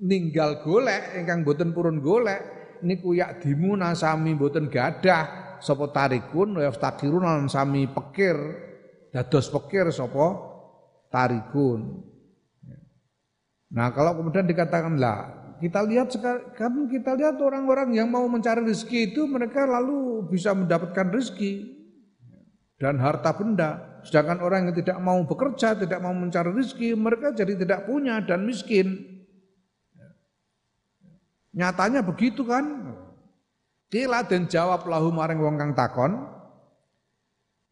[0.00, 2.40] ninggal golek ingkang boten purun golek
[2.80, 8.36] niku yak dimuna sami boten gadah sapa tarikun wa yaftakirun lan sami pekir
[9.10, 10.38] dados pekir sapa
[11.10, 12.04] tarikun.
[13.68, 19.12] Nah kalau kemudian dikatakan lah kita lihat sekarang kita lihat orang-orang yang mau mencari rezeki
[19.12, 21.76] itu mereka lalu bisa mendapatkan rezeki
[22.78, 27.58] dan harta benda Sedangkan orang yang tidak mau bekerja, tidak mau mencari rezeki, mereka jadi
[27.58, 29.18] tidak punya dan miskin.
[31.54, 32.94] Nyatanya begitu kan?
[33.88, 36.12] Kila dan jawab lahu maring wong kang takon.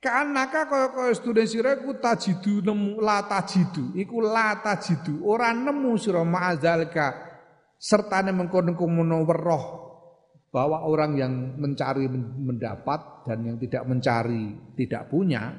[0.01, 5.99] Kanaka kaya kaya student sira iku tajidu nemu la tajidu, iku la tajidu, ora nemu
[5.99, 7.17] sira ma'azalika
[7.81, 9.65] sertane mengkono-kono weroh
[10.55, 15.53] bahwa orang yang mencari mendapat dan yang tidak mencari tidak punya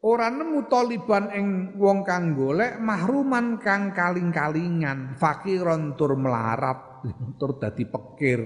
[0.00, 7.04] Ora nemu taliban ing wong kang golek mahruman kang kaling-kalingan, fakiron tur melarat,
[7.38, 8.40] tur dadi pekir.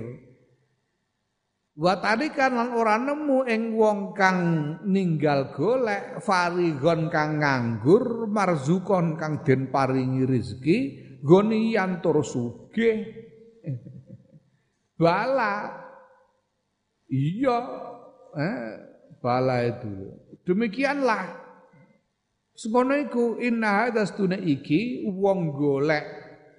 [1.79, 4.39] Wa tarikan lan ora nemu ing wong kang
[4.83, 10.79] ninggal golek, farigon kang nganggur, marzukon kang den paringi rezeki,
[11.23, 12.99] goniyan tur sugih.
[14.99, 15.87] Bala.
[17.15, 17.59] Iya,
[18.43, 18.71] eh,
[19.23, 20.19] bala itu.
[20.43, 21.44] Demikianlah
[22.55, 26.07] Semono iku inna hadastuna iki wong golek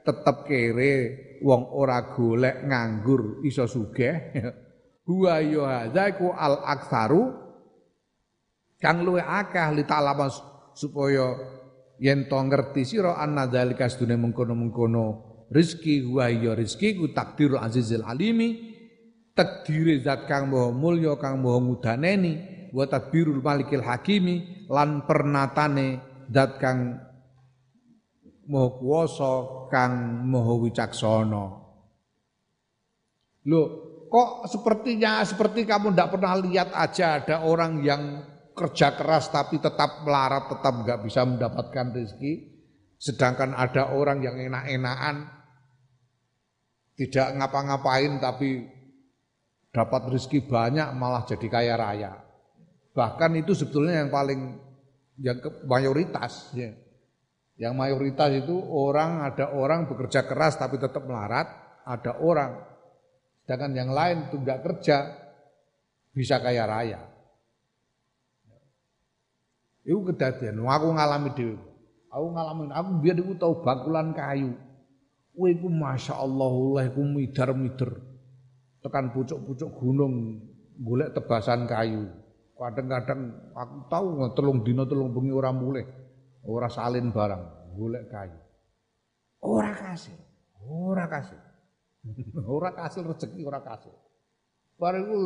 [0.03, 0.93] tetep kere
[1.39, 4.15] wong ora golek nganggur iso sugih.
[5.07, 7.23] Huwa ya hadza iku al aktsaru
[8.81, 10.27] kang luwe akeh li ta'lama
[10.73, 11.37] supaya
[12.01, 15.05] yen to ngerti sira anna dzalika sedune mengkono-mengkono
[15.53, 18.75] rezeki huwa ya rezeki ku takdirul azizil alimi
[19.37, 22.33] takdire zat kang maha mulya kang maha ngudaneni
[22.71, 26.97] wa tadbirul malikil hakimi lan pernatane zat kang
[28.45, 29.33] maha kuwasa
[29.69, 31.65] kang maha wicaksana
[33.45, 33.65] Loh,
[34.09, 38.25] kok sepertinya seperti kamu tidak pernah lihat aja ada orang yang
[38.57, 42.57] kerja keras tapi tetap melarat, tetap nggak bisa mendapatkan rezeki.
[42.97, 45.29] Sedangkan ada orang yang enak-enakan,
[46.97, 48.65] tidak ngapa-ngapain tapi
[49.69, 52.24] dapat rezeki banyak malah jadi kaya raya.
[52.95, 54.55] Bahkan itu sebetulnya yang paling
[55.19, 55.37] yang
[55.67, 56.71] mayoritas ya.
[57.55, 61.47] Yang mayoritas itu orang ada orang bekerja keras tapi tetap melarat,
[61.83, 62.63] ada orang
[63.43, 64.97] sedangkan yang lain itu nggak kerja
[66.15, 66.99] bisa kaya raya.
[69.85, 71.75] Itu kedadian, aku ngalami dhewe.
[72.15, 74.55] Aku ngalamin, aku biar iku tau bakulan kayu.
[75.35, 77.91] Kowe iku masyaallah Allah iku midar-mider.
[78.79, 80.39] Tekan pucuk-pucuk gunung
[80.79, 82.07] golek tebasan kayu.
[82.55, 85.83] Kadang-kadang aku tahu telung dino telung bengi ora mulih.
[86.45, 88.39] Ora salin barang, golek kayu.
[89.43, 90.15] Ora kasih,
[90.63, 91.41] ora kasih.
[92.55, 93.91] ora kasih rezeki ora kasih.
[94.77, 95.19] Bariku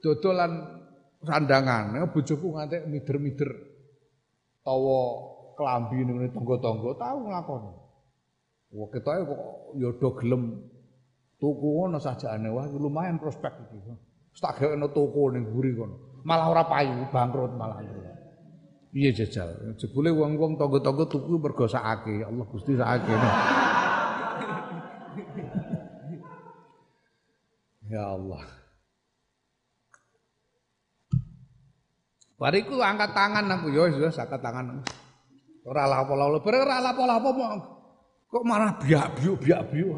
[0.00, 0.52] dodolan
[1.22, 3.50] sandangan, bojoku ngantek mider-mider
[4.64, 5.00] tawa
[5.54, 7.72] klambi ning tangga-tangga tahu nglakoni.
[8.74, 9.42] Wah ketoke kok
[9.78, 10.42] ya do gelem
[11.38, 13.78] tuku wah lumayan prospek iki.
[14.34, 16.13] Wis tak gawekno toko ning mburi kono.
[16.24, 17.84] Malah ora payu, bangkrut malah.
[18.94, 19.76] Iya jajal.
[19.76, 22.24] Jebule wong-wong tangga-tangga tuku mergo sakake.
[22.24, 23.12] Ya Allah Gusti sakake.
[27.92, 28.42] ya Allah.
[32.34, 34.80] Bariku angkat tangan aku yo wis angkat tangan.
[35.64, 37.30] Ora lapo-lapo, ora lapo-lapo
[38.34, 39.94] kok malah biak-biuk biak-biuk.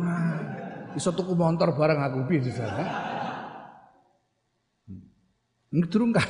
[0.97, 2.53] Iso tuku motor bareng aku piye.
[2.53, 3.16] Hmm.
[5.85, 6.25] Durung kan.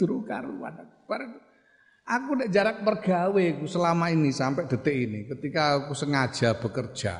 [0.00, 0.74] Durung karuan.
[2.06, 7.18] Aku nek jarak bergawe selama ini sampai detik ini ketika aku sengaja bekerja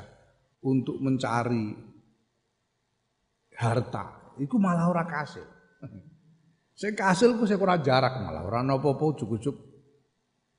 [0.62, 1.74] untuk mencari
[3.58, 5.42] harta, itu malah ora kasih.
[6.78, 9.56] Saya kasil ku saya kurang jarak malah orang apa-apa ujuk-ujuk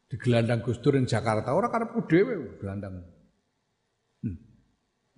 [0.09, 3.05] di gelandang Gus Dur Jakarta orang karepku dhewe gelandang.
[4.25, 4.37] Hmm.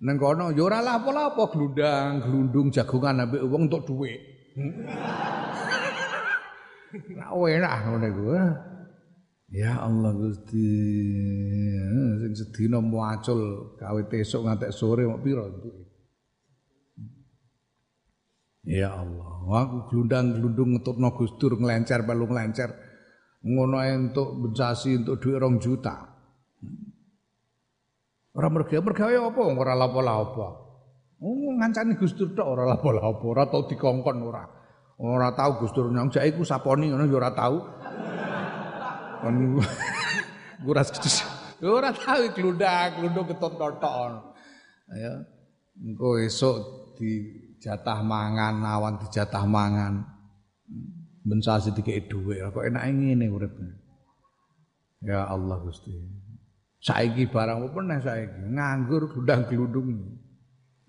[0.04, 4.29] Neng kono yo ora lapo-lapo glundang, glundung jagongan ambek wong untuk duit.
[4.54, 4.86] Hmm.
[6.90, 8.22] Nah, enak ngene iku.
[9.50, 10.70] Ya Allah Gusti.
[12.18, 15.86] Sing sedina muacul gawe esuk ngantek sore mok pira entuke.
[18.66, 22.70] Ya Allah, aku glundang-glundung ngetutno Gus Dur nglencer balu nglencer.
[23.40, 25.96] Ngono entuk bensasi untuk duit rong juta.
[28.36, 30.69] Ora mergawe mergawe apa ora lapo-lapo.
[31.20, 34.40] Oh ngancani Gus Dur tok ora lapo-lapo, ora tau dikongkon ora.
[34.96, 37.56] Ora tau Gus Dur nyang jake iku saponi ngono ya ora tau.
[39.20, 39.60] Kon
[40.64, 40.82] ora
[41.76, 44.32] ora tau glundang, glundung ketut tok.
[44.96, 45.12] Ya.
[45.80, 46.56] Engko esuk
[46.96, 47.24] di
[47.60, 50.04] jatah mangan, awan dijatah mangan.
[51.20, 53.76] Bensasi dikei dhuwit, kok enak ngene uripnya.
[55.04, 55.92] Ya Allah Gusti.
[56.80, 60.16] Saiki barang apa meneh saiki nganggur glundang-glundung.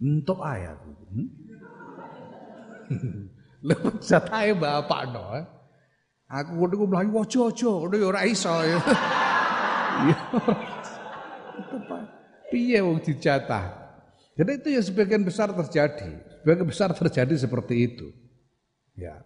[0.02, 0.82] Entuk ayat.
[4.02, 5.24] Jatahe bapak no.
[5.38, 5.46] Eh.
[6.32, 8.80] Aku niku mlayu aja-aja, ngono ya ora iso ya.
[10.10, 10.20] ya
[12.48, 13.68] Piye wong dijatah?
[14.40, 16.08] Jadi itu ya sebagian besar terjadi.
[16.42, 18.08] Sebagian besar terjadi seperti itu.
[18.96, 19.20] Ya.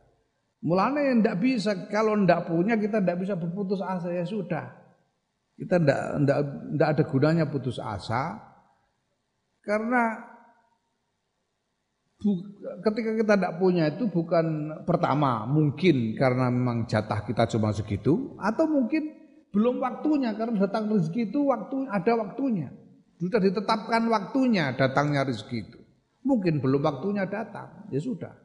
[0.66, 4.74] Mulanya ndak bisa kalau ndak punya kita ndak bisa berputus asa ya sudah.
[5.56, 6.02] Kita ndak
[6.74, 8.42] ndak ada gunanya putus asa
[9.62, 10.35] karena
[12.82, 18.66] ketika kita ndak punya itu bukan pertama mungkin karena memang jatah kita cuma segitu atau
[18.66, 19.14] mungkin
[19.56, 22.76] belum waktunya karena datang rezeki itu waktu ada waktunya.
[23.16, 25.80] Sudah ditetapkan waktunya datangnya rezeki itu.
[26.28, 28.36] Mungkin belum waktunya datang, ya sudah.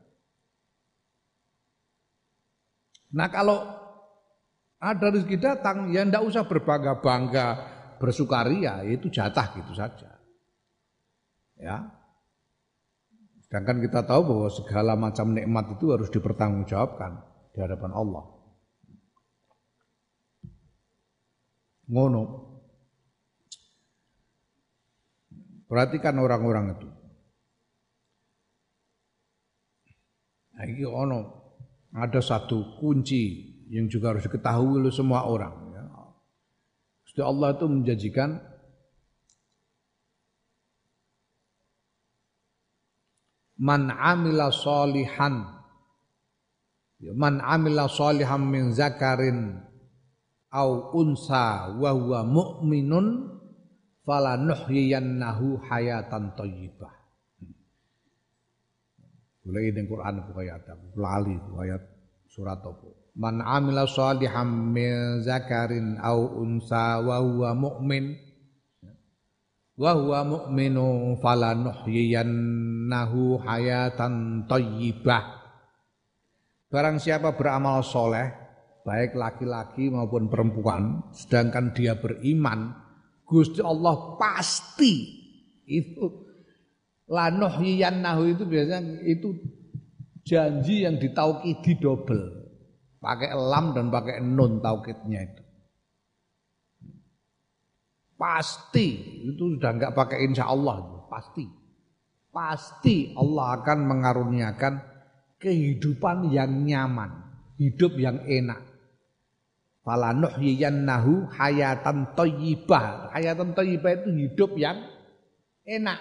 [3.10, 3.58] Nah kalau
[4.78, 7.48] ada rezeki datang, ya ndak usah berbangga-bangga,
[7.98, 10.14] bersukaria, itu jatah gitu saja.
[11.58, 11.99] Ya.
[13.50, 17.18] Sedangkan kita tahu bahwa segala macam nikmat itu harus dipertanggungjawabkan
[17.50, 18.24] di hadapan Allah.
[21.90, 22.22] Ngono.
[25.66, 26.88] Perhatikan orang-orang itu.
[30.54, 31.20] Nah, ini ono
[31.90, 35.74] ada satu kunci yang juga harus diketahui oleh semua orang.
[35.74, 37.26] Ya.
[37.26, 38.49] Allah itu menjanjikan
[43.60, 45.44] man amila solihan.
[47.00, 49.60] Ya, man amila solihan min zakarin
[50.52, 53.36] au unsa wa huwa mu'minun
[54.04, 56.92] fala nuhyiyannahu hayatan thayyibah
[59.40, 60.68] Mulai ning Quran bu ayat
[61.00, 61.80] lali ayat
[62.28, 62.92] surat apa?
[63.16, 68.20] Man amila solihan min zakarin au unsa wa huwa mu'min
[69.80, 72.79] wa huwa mu'minu falanuhyiyannahu
[73.46, 75.38] hayatan thayyibah
[76.70, 78.30] Barang siapa beramal soleh
[78.82, 82.74] baik laki-laki maupun perempuan sedangkan dia beriman
[83.26, 85.18] Gusti Allah pasti
[85.66, 86.30] itu
[87.10, 89.34] lanuhyiyannahu itu biasanya itu
[90.22, 92.38] janji yang ditaukidi double.
[93.00, 95.42] Pakai lam dan pakai nun taukidnya itu.
[98.14, 98.88] Pasti.
[99.26, 101.48] Itu sudah enggak pakai insya Allah, pasti.
[102.30, 104.74] Pasti Allah akan mengaruniakan
[105.42, 107.10] kehidupan yang nyaman,
[107.58, 108.70] hidup yang enak.
[109.82, 113.10] Fala nuhyiyannahu hayatan thayyibah.
[113.10, 114.78] Hayatan thayyibah itu hidup yang
[115.66, 115.98] enak.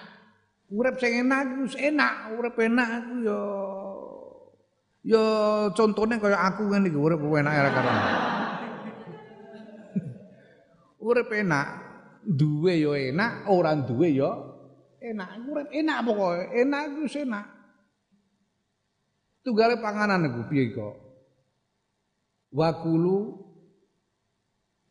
[0.70, 3.40] Urip sing enak itu enak, urip enak itu ya
[5.02, 5.26] ya
[5.74, 7.90] contohnya kayak aku ngene iki urip enak ora karo.
[11.10, 11.66] Urip enak,
[12.22, 14.30] duwe yo enak, orang duwe yo
[15.00, 15.28] enak.
[15.48, 17.46] Urip enak pokoke, enak iku enak.
[19.40, 20.94] Tunggale panganan iku piye kok?
[22.52, 23.18] Wakulu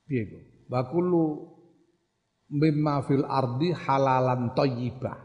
[0.09, 0.43] piye kok?
[0.69, 1.23] Wakulu
[2.49, 5.17] mimma fil ardi halalan thayyibah.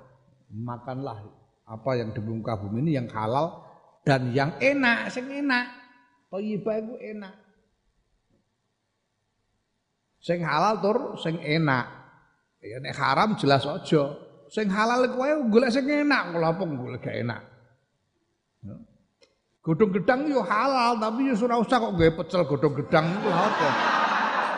[0.54, 1.18] Makanlah
[1.64, 3.64] apa yang di muka bumi ini yang halal
[4.04, 5.66] dan yang enak, sing enak.
[6.28, 7.34] Thayyibah itu enak.
[10.20, 11.84] Sing halal tur sing enak.
[12.64, 14.23] Ya nek haram jelas aja.
[14.52, 17.40] Sing halal iku wae golek sing enak, kula apa golek gak enak.
[18.64, 18.76] Ya.
[19.64, 23.68] Godhong gedang yo halal tapi yo ora usah kok gawe pecel godhong gedang iku apa.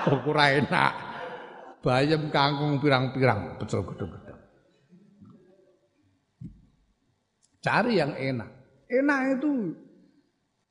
[0.07, 0.93] Kok ora enak.
[1.87, 4.41] Bayam kangkung pirang-pirang pecel godhong gedang.
[7.63, 8.51] Cari yang enak.
[8.87, 9.75] Enak itu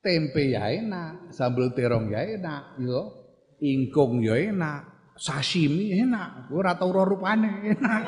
[0.00, 3.12] tempe ya enak, sambal terong ya enak, yo
[3.60, 8.02] ingkung ya enak, sashimi enak, ora tau ora rupane enak.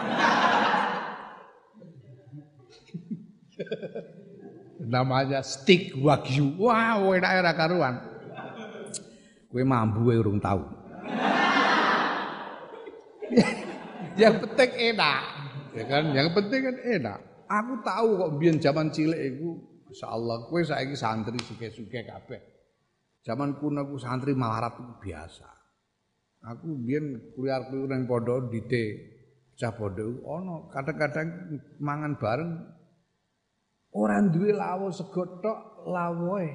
[4.78, 6.54] Namanya stick wagyu.
[6.54, 7.98] Wow, enak era karuan.
[9.48, 10.58] Kowe mambu urung tahu.
[14.20, 15.22] yang penting enak.
[15.74, 17.18] Ya kan, yang penting kan enak.
[17.48, 19.56] Aku tahu kok biyen zaman cilik iku
[19.88, 22.40] insyaallah kowe saiki santri suke-suke kabeh.
[23.24, 25.48] Zaman kuno aku santri malarat itu biasa.
[26.44, 29.16] Aku biyen kuliah-kuliah nang pondok dite
[29.58, 32.52] cah pondok ono kadang-kadang mangan bareng
[33.94, 36.48] orang duwe lawo sego tok lawoe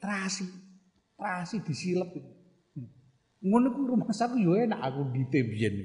[0.00, 0.46] terasi.
[1.16, 2.12] Terasi disilep.
[3.46, 5.76] Ngono ku rumah saku yo enak aku dite biyen.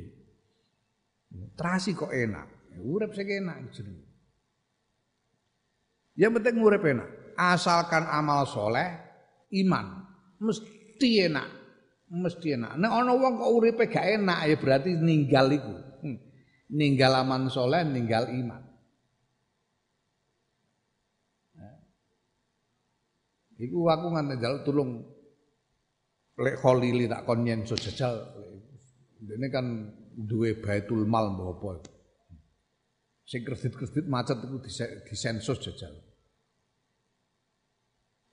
[1.55, 2.75] Terasi kok enak.
[2.82, 4.07] Urip sing enak jenenge.
[6.15, 7.09] Yang penting urip enak.
[7.39, 8.91] Asalkan amal soleh,
[9.63, 10.01] iman
[10.41, 11.47] mesti enak,
[12.09, 12.75] mesti enak.
[12.82, 15.75] Nek ana wong kok uripe gak enak ya berarti ninggal iku.
[16.01, 16.17] Hmm.
[16.73, 18.61] Ninggal aman soleh, ninggal iman.
[23.62, 25.05] Iku aku nganti jaluk tulung
[26.41, 27.45] lek kholili tak kon.
[27.45, 29.66] Ini kan
[30.18, 31.86] duwe baitul mal mbok apa.
[33.22, 34.57] Sing kredit-kredit macet iku
[35.05, 35.93] disensus jajal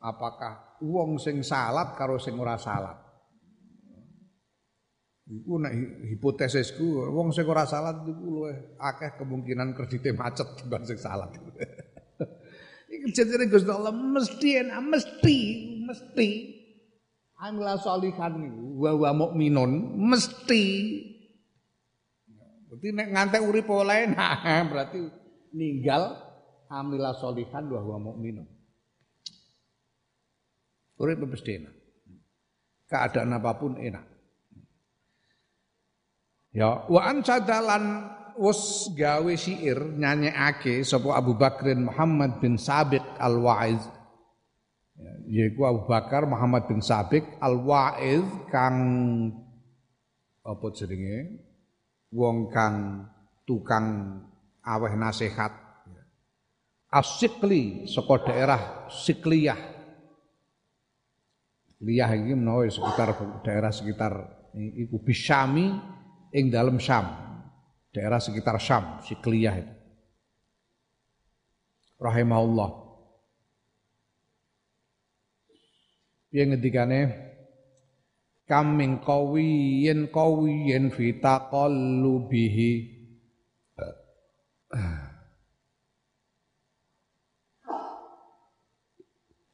[0.03, 2.97] apakah wong sing salat karo sing ora salat.
[5.29, 5.73] Iku nek
[6.09, 11.35] hipotesisku wong sing ora salat iku luwih akeh kemungkinan kredite macet dibanding sing salat.
[13.15, 15.39] Jenenge Gusti Allah mesti enak, mesti,
[15.87, 16.29] mesti.
[17.39, 20.65] Amila sholihan niku wa wa mukminun mesti.
[22.67, 25.07] Berarti nek ngantek urip oleh nah berarti
[25.55, 26.19] ninggal
[26.67, 28.49] amila sholihan wa wa mukminun.
[30.99, 31.75] Urip mesti enak.
[32.91, 34.03] Keadaan apa pun enak.
[36.51, 43.83] Ya, wa an sadalan wus gawe syair nyanyekake sapa Abu Bakrin Muhammad bin Sabiq Al-Waiz.
[44.99, 45.13] Ya,
[45.43, 48.25] yaiku Abu Bakar Muhammad bin Sabiq Al-Waiz
[48.55, 48.79] kang
[50.47, 51.43] apa jenenge?
[52.15, 53.05] Wong kang
[53.45, 54.17] tukang
[54.65, 55.53] aweh nasihat.
[56.89, 59.77] Asikli saka daerah Sikliyah.
[61.85, 63.13] Liyah iki menawa sekitar
[63.45, 64.13] daerah sekitar
[64.57, 65.69] iku Bisyami
[66.33, 67.28] ing dalam Syam.
[67.99, 69.75] Daerah sekitar Syam, Sikliyah itu.
[71.99, 72.71] Rahimahullah.
[76.31, 77.01] Piye ngendikane?
[78.47, 82.71] Kam min qawiyin qawiyin fi taqallubihi.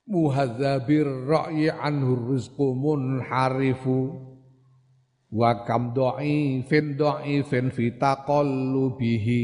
[0.04, 4.33] muhadzabir ra'yi anhu rizqu munharifu
[5.34, 6.94] wa kam dha'ifin
[7.74, 9.42] fi taqallubihi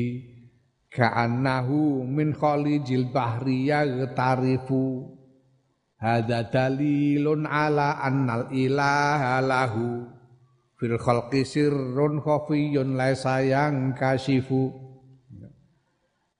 [0.94, 5.10] ka'annahu min khalijil bahri yaghtarifu
[5.98, 10.06] hadza dalilun ala annal ilaha lahu.
[10.80, 14.72] Fil khalqi sirrun khafiyun laisa yang kasifu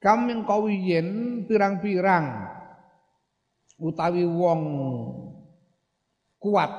[0.01, 2.48] kam min qawiyin pirang-pirang
[3.76, 4.62] utawi wong
[6.40, 6.72] kuat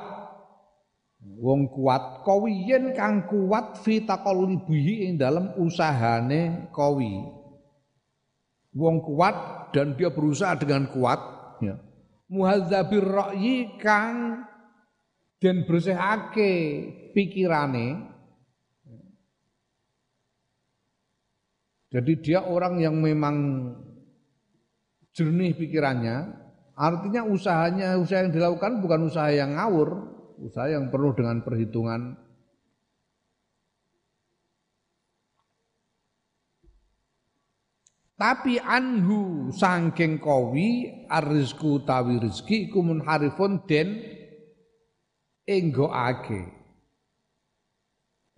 [1.42, 7.18] wong kuat kawiyen kang kuat fi taqallubihi ing dalam usahane kawi.
[8.72, 11.20] Wong kuat dan dia berusaha dengan kuat
[11.58, 11.76] ya.
[12.30, 14.46] Muhadzabir ra'yi kang
[15.42, 16.54] dan bersihake
[17.12, 18.08] pikirane.
[21.92, 23.36] Jadi dia orang yang memang
[25.12, 26.40] jernih pikirannya.
[26.72, 30.11] Artinya usahanya, usaha yang dilakukan bukan usaha yang ngawur,
[30.42, 32.18] usaha yang penuh dengan perhitungan.
[38.18, 43.98] Tapi anhu sangking kowi arizku tawi rizki iku munharifun den
[45.46, 46.42] ake.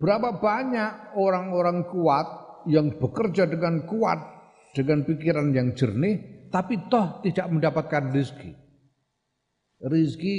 [0.01, 2.27] Berapa banyak orang-orang kuat
[2.65, 4.21] yang bekerja dengan kuat,
[4.73, 8.57] dengan pikiran yang jernih, tapi toh tidak mendapatkan rezeki.
[9.85, 10.37] Rezeki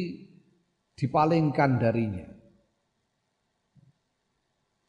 [0.95, 2.27] dipalingkan darinya.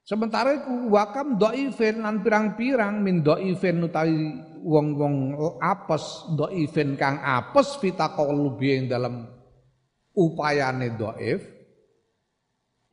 [0.06, 8.66] Sementara itu wakam doifen lan pirang-pirang min doifen utawi wong-wong apes doifen kang apes fitaqallubi
[8.70, 9.26] yang dalam
[10.14, 11.42] upayane doif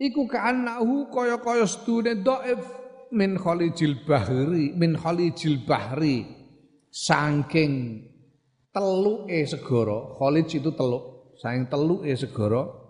[0.02, 2.66] iku kaanahu kaya-kaya stune doif
[3.14, 6.26] min khalijil bahri min khalijil bahri
[6.90, 8.02] saking
[8.74, 12.83] teluke segara, Khalid itu teluk, saing teluke segara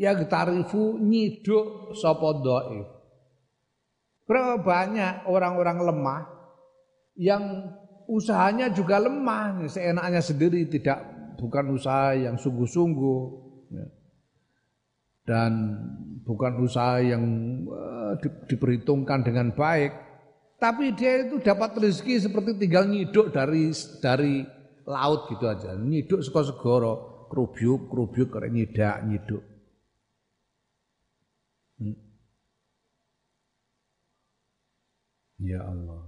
[0.00, 2.88] ya tarifu nyiduk sapa dhaif.
[4.64, 6.22] Banyak orang-orang lemah
[7.18, 7.68] yang
[8.08, 11.02] usahanya juga lemah, seenaknya sendiri tidak
[11.36, 13.20] bukan usaha yang sungguh-sungguh
[13.74, 13.86] ya.
[15.26, 15.52] dan
[16.24, 17.22] bukan usaha yang
[17.66, 19.92] uh, di, diperhitungkan dengan baik,
[20.62, 24.46] tapi dia itu dapat rezeki seperti tinggal nyiduk dari dari
[24.86, 25.74] laut gitu aja.
[25.74, 26.94] Nyiduk saka segara,
[27.26, 29.49] krubyuk, krubyuk karek nyidak, nyiduk.
[31.80, 31.96] Hmm.
[35.40, 36.02] Ya Allah.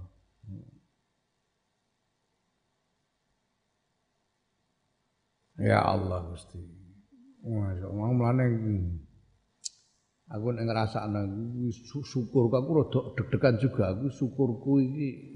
[5.57, 6.61] Ya Allah Gusti.
[7.43, 8.45] Masya Allah, mulane
[10.31, 11.21] aku nek ngrasakno
[12.07, 15.35] syukur aku rada deg-degan juga aku syukurku iki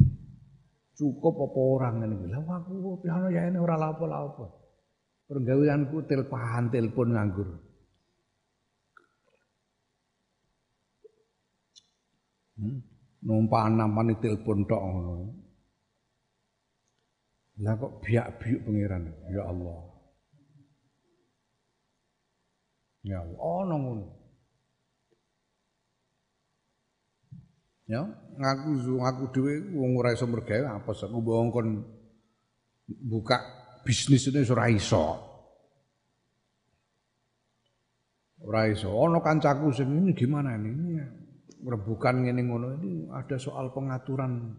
[0.95, 2.27] cukup apa orang ngene iki.
[2.31, 3.03] Lah aku
[3.33, 4.45] ya ini ora lapo-lapo.
[5.27, 7.66] Pergaweanku telpahan telepon nganggur.
[12.57, 12.81] Hmm?
[13.21, 15.13] Numpahan nampani telepon tok ngono.
[17.65, 19.09] Lah kok biak-biuk pangeran.
[19.33, 19.79] Ya Allah.
[23.01, 24.05] Ya Allah, ono oh, ngono.
[27.87, 28.03] Ya,
[28.35, 31.87] ngaku ngaku dhewe wong ora iso mergawe apa aku mbok kon
[32.83, 33.39] buka
[33.87, 35.15] bisnis itu ora iso.
[38.43, 38.91] Ora iso.
[38.91, 40.99] Ono kancaku sing ini gimana ini?
[41.57, 44.53] Ini rebukan ngene ngono ini ada soal pengaturan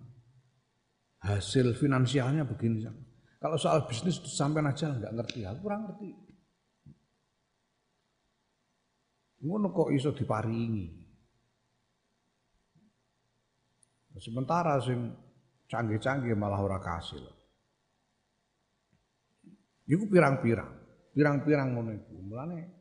[1.23, 2.87] hasil finansialnya begini.
[3.39, 6.11] Kalau soal bisnis sampai aja nggak ngerti, aku kurang ngerti.
[9.47, 11.07] Ngono kok iso diparingi.
[14.19, 15.15] Sementara sing
[15.70, 17.23] canggih-canggih malah ora kasil.
[19.87, 20.75] Iku pirang-pirang,
[21.15, 22.19] pirang-pirang ngono iku.
[22.19, 22.77] Mulane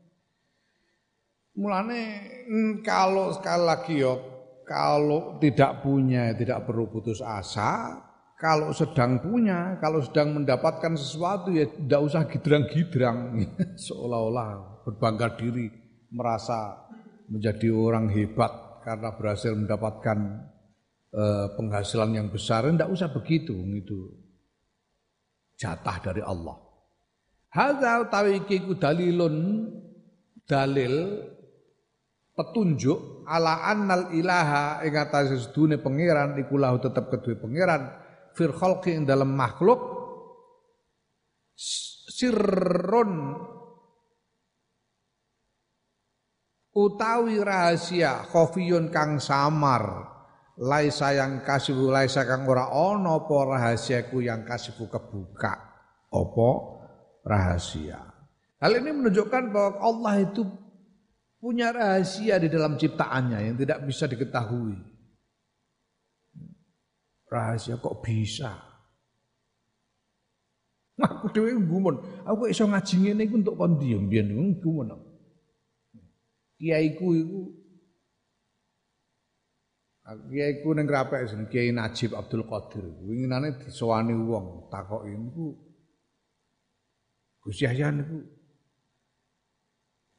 [1.58, 2.02] mulane
[2.46, 4.14] mm, kalau sekali lagi yo
[4.62, 7.96] kalau tidak punya tidak perlu putus asa,
[8.36, 13.48] kalau sedang punya, kalau sedang mendapatkan sesuatu ya tidak usah gidrang-gidrang
[13.88, 15.72] seolah-olah berbangga diri
[16.12, 16.84] merasa
[17.32, 20.18] menjadi orang hebat karena berhasil mendapatkan
[21.16, 24.12] eh, penghasilan yang besar, tidak usah begitu, itu
[25.56, 26.60] jatah dari Allah.
[27.48, 29.66] Hadza utawi iki dalilun
[30.44, 30.94] dalil
[32.38, 37.90] petunjuk ala annal ilaha ing atase sedune pangeran iku lahu tetep kedue pangeran
[38.38, 39.82] fir khalqi ing dalam makhluk
[42.06, 43.34] sirrun
[46.78, 50.14] utawi rahasia khofiyun kang samar
[50.62, 55.54] laisa yang kasibu laisa kang ora ana apa rahasiaku yang kasibu kebuka.
[56.08, 56.50] Apa?
[57.22, 58.00] Rahasia.
[58.58, 60.42] Hal ini menunjukkan bahwa Allah itu
[61.38, 64.74] punya rahasia di dalam ciptaannya yang tidak bisa diketahui.
[67.30, 68.52] Rahasia kok bisa?
[70.98, 71.94] Aku dhewe gumun
[72.26, 74.10] aku iso ngaji ngene iku untuk kon diem?
[74.10, 74.90] Biyen gumun
[76.58, 77.40] kiaiku iku
[80.74, 82.82] ning Krapek jeneng Kiai Najib Abdul Qadir.
[83.04, 85.54] Winginane disowani wong takoki niku
[87.44, 88.24] Gus Yahya niku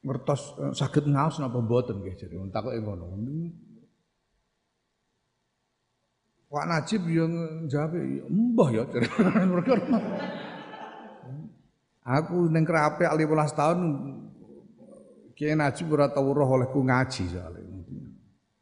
[0.00, 3.06] ngertos eh, saged ngaos napa mboten nggih jare takoki ngono.
[6.50, 7.30] Pak Najib yang
[7.70, 7.94] jawab,
[8.26, 8.82] mbah ya.
[12.18, 13.78] Aku ning Krapek 15 tahun
[15.38, 17.62] Kiai Najib ora tau roh olehku ngaji soalnya.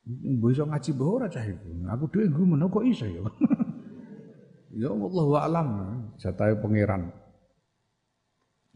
[0.04, 1.68] Mbok iso ngaji mbah ora cah iku.
[1.88, 3.24] Aku dhewe gumen kok iso ya.
[4.84, 5.68] ya wa alam
[6.20, 7.08] jatahe pangeran.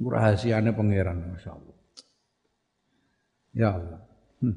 [0.01, 1.72] Rahasiane pangeran masyaallah.
[3.53, 4.01] Ya Allah.
[4.41, 4.57] Hmm.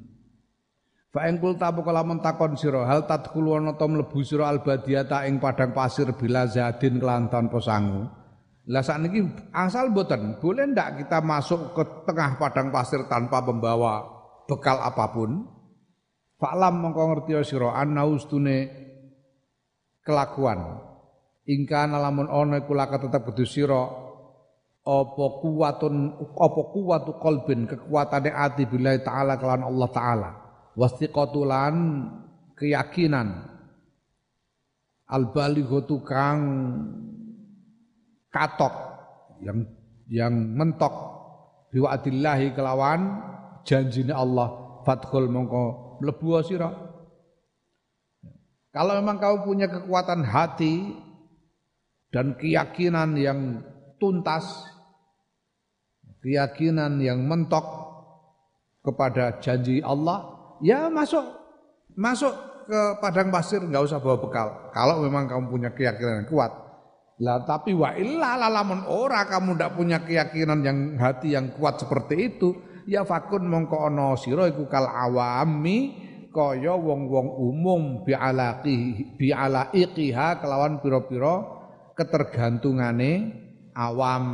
[1.12, 5.40] Fa ing kul tabu kalamun takon sira hal tadkhulu ana ta mlebu sira albadiyata ing
[5.40, 8.08] padang pasir bila zadin kelantan posangu.
[8.66, 9.22] Lah sakniki
[9.54, 14.02] asal boten, boleh ndak kita masuk ke tengah padang pasir tanpa membawa
[14.50, 15.46] bekal apa pun?
[16.36, 18.68] Fa'lam mongko ngerti sira anna ustune
[20.04, 20.82] kelakuan.
[21.46, 24.05] Ingka lamun ana iku laka tetep kudu sira
[24.86, 30.30] apa kuwatun apa kuwatu qalbin kekuatane ati billahi taala kelawan Allah taala.
[30.78, 31.76] Wastiqatulan
[32.54, 33.58] keyakinan.
[35.06, 36.42] Al-balighatu kang
[38.30, 38.76] katok
[39.42, 39.66] yang
[40.06, 41.14] yang mentok.
[41.74, 43.02] Biwa'dillahi kelawan
[43.66, 44.82] janjine Allah.
[44.86, 46.70] Fathul mongko mlebu sira.
[48.70, 50.94] Kalau memang kau punya kekuatan hati
[52.14, 53.40] dan keyakinan yang
[53.98, 54.75] tuntas
[56.26, 57.62] keyakinan yang mentok
[58.82, 60.26] kepada janji Allah
[60.66, 61.22] ya masuk
[61.94, 62.34] masuk
[62.66, 66.66] ke padang pasir nggak usah bawa bekal kalau memang kamu punya keyakinan yang kuat
[67.16, 72.36] lah tapi wa illa lamun ora kamu ndak punya keyakinan yang hati yang kuat seperti
[72.36, 72.60] itu,
[72.92, 75.96] ya fakun mongko ana sira iku kal awami
[76.36, 81.40] kaya wong-wong umum bi alaqi bi alaiqiha kelawan pira-pira
[81.96, 83.32] ketergantungane
[83.72, 84.28] awam.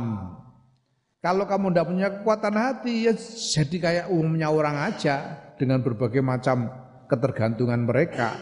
[1.22, 3.14] Kalau kamu ndak punya kekuatan hati ya
[3.54, 6.66] jadi kayak umumnya orang aja dengan berbagai macam
[7.06, 8.34] ketergantungan mereka.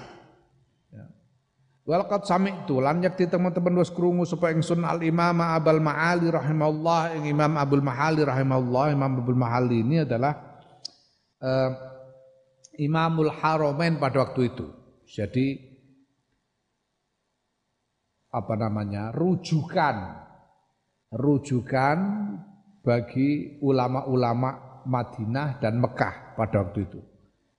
[1.85, 7.28] Walqad sami'tu lan yakti teman-teman wis krungu sapa ingsun al Imam Abul Ma'ali rahimahullah ing
[7.28, 10.61] Imam Abdul Mahali rahimahullah Imam Abdul Mahali ini adalah
[11.43, 11.70] uh,
[12.81, 14.70] Imamul Haramain pada waktu itu.
[15.05, 15.59] Jadi
[18.31, 19.11] apa namanya?
[19.11, 19.97] rujukan
[21.11, 21.98] rujukan
[22.81, 27.01] bagi ulama-ulama Madinah dan Mekah pada waktu itu.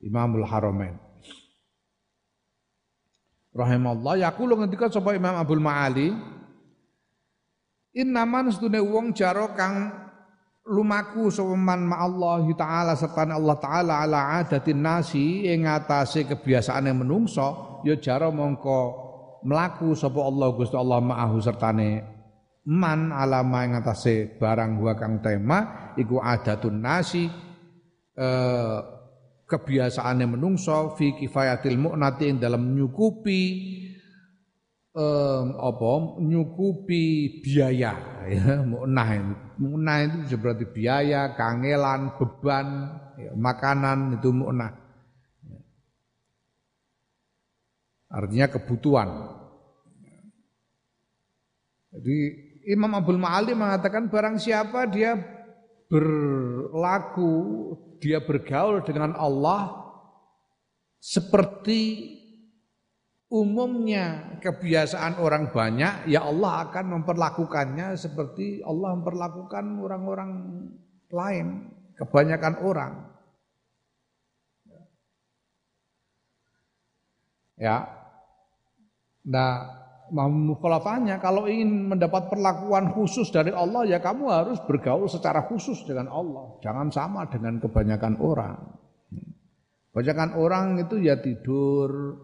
[0.02, 1.12] Imamul Haramain
[3.52, 6.16] rahimallah yaqulu ngendika sapa Imam Abdul Maali
[7.92, 9.92] innaman sedune wong jaro kang
[10.64, 17.82] lumaku sopeman ma Allah taala serta Allah taala ala adatin nasi ing atase kebiasaane menungso
[17.84, 18.80] ya jaro mongko
[19.44, 22.21] melaku sapa Allah Gusti Allah ma'ahu sertane
[22.70, 27.26] man alama ing atase barang gua kang tema iku adatun nasi
[28.18, 28.80] eh,
[29.52, 33.42] kebiasaannya menungso fi kifayatil mu'nati dalam nyukupi
[34.96, 35.92] um, apa
[36.24, 37.04] nyukupi
[37.44, 37.94] biaya
[38.32, 39.10] ya mu'nah
[39.60, 42.68] mu'nah itu berarti biaya kangelan beban
[43.20, 44.72] ya, makanan itu mu'nah.
[48.12, 49.08] Artinya kebutuhan.
[51.96, 52.18] Jadi
[52.68, 55.18] Imam Abdul Ma'ali mengatakan barang siapa dia
[55.90, 57.34] berlaku
[58.02, 59.82] dia bergaul dengan Allah
[61.02, 62.14] seperti
[63.32, 70.32] umumnya kebiasaan orang banyak, ya Allah akan memperlakukannya seperti Allah memperlakukan orang-orang
[71.08, 72.94] lain, kebanyakan orang.
[77.56, 77.88] Ya.
[79.24, 79.81] Nah,
[80.12, 86.12] mukhalafahnya kalau ingin mendapat perlakuan khusus dari Allah ya kamu harus bergaul secara khusus dengan
[86.12, 86.60] Allah.
[86.60, 88.60] Jangan sama dengan kebanyakan orang.
[89.92, 92.20] Kebanyakan orang itu ya tidur,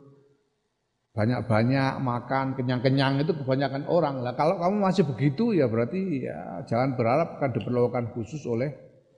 [1.15, 4.21] banyak-banyak makan, kenyang-kenyang itu kebanyakan orang.
[4.21, 8.75] Lah kalau kamu masih begitu ya berarti ya jangan berharap akan diperlakukan khusus oleh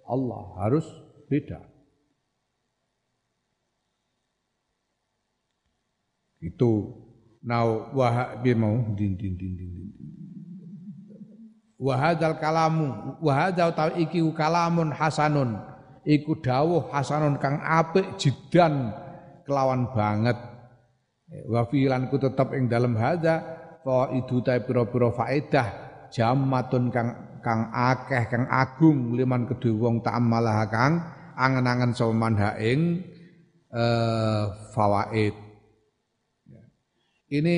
[0.08, 0.56] Allah.
[0.62, 0.86] Harus
[1.28, 1.60] beda.
[6.40, 7.09] Itu
[7.40, 9.72] Now wahabi mau din din din din.
[11.80, 15.56] Wahadal kalamu wahadal tau iki kalamun hasanun.
[16.04, 18.92] Iku dawuh hasanun kang apik jidan
[19.48, 20.36] kelawan banget.
[21.48, 23.40] Wa filan ku tetep ing dalem hadza
[23.86, 25.68] fa itu ta pira-pira faedah
[26.12, 31.00] jamatun kang kang akeh kang agung liman kedue wong ta'ammalah kang
[31.40, 33.00] angen-angen sapa manha ing
[33.72, 34.44] eh
[34.76, 35.49] fawaid
[37.30, 37.58] ini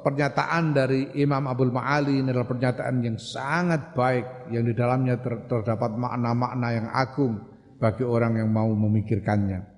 [0.00, 2.20] pernyataan dari Imam Abdul Ma'ali.
[2.20, 7.40] Ini adalah pernyataan yang sangat baik yang di dalamnya ter, terdapat makna-makna yang agung
[7.80, 9.76] bagi orang yang mau memikirkannya.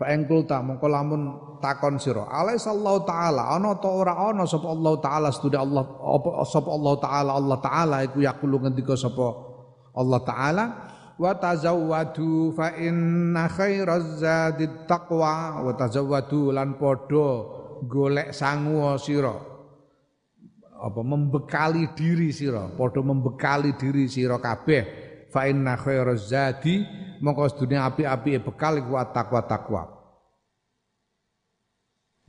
[0.00, 1.22] Fa engkul ta mongko lamun
[1.60, 2.24] takon sira.
[2.24, 7.30] Alaisallahu taala ana ta ora ana sapa Allah taala studi Allah apa sapa Allah taala
[7.36, 9.28] Allah taala iku yaqulu ngendika sapa
[9.92, 10.64] Allah taala
[11.20, 15.60] wa tazawwadu fa inna khairaz zadi taqwa.
[15.60, 17.28] Wa tazawwadu lan padha
[17.84, 19.36] golek sangu sira.
[20.80, 22.72] Apa membekali diri sira.
[22.72, 24.82] Padha membekali diri sira kabeh.
[25.28, 26.80] Fa inna khairaz zadi
[27.20, 29.82] mongko sedune api-api bekal iku takwa takwa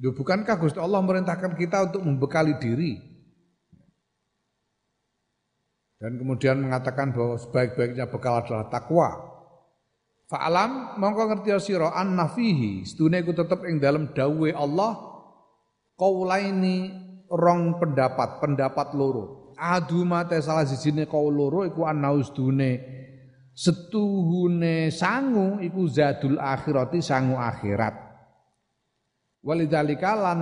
[0.01, 3.10] Duh, bukankah Gusti Allah merintahkan kita untuk membekali diri
[6.01, 9.21] dan kemudian mengatakan bahwa sebaik-baiknya bekal adalah takwa.
[10.25, 14.97] Fa'alam mongko ngerti sira anna fihi sedune iku tetep ing dalam dawuhe Allah
[15.93, 16.89] qaulaini
[17.29, 19.53] rong pendapat, pendapat loro.
[19.61, 22.81] Adu mate salah sijine kaul loro iku anna usdune
[23.53, 27.93] setuhune sangu iku zadul akhirati sangu akhirat.
[29.45, 30.39] Walidzalika lan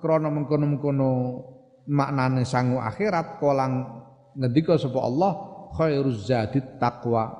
[0.00, 1.12] krana mengkono-mengkono
[1.92, 4.03] maknane sangu akhirat kolang
[4.34, 5.32] ngendika sapa Allah
[5.74, 7.30] khairuz zadi taqwa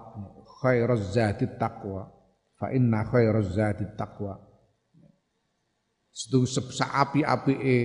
[0.62, 2.10] khairuz zadi taqwa
[2.58, 4.54] fa inna khairuz zadi taqwa
[6.14, 6.46] Setu
[6.78, 7.78] api-apike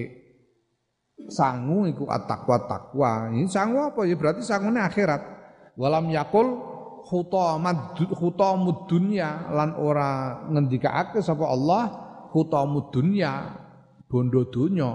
[1.34, 3.34] sangu iku at-taqwa takwa.
[3.34, 5.18] Ini sangu apa ya berarti sangune akhirat.
[5.73, 6.45] Walam yakul
[7.10, 11.84] khutamad khutamud dunya lan ora ngendikaake sapa Allah
[12.30, 13.49] khutamud dunya
[14.06, 14.94] bondo dunya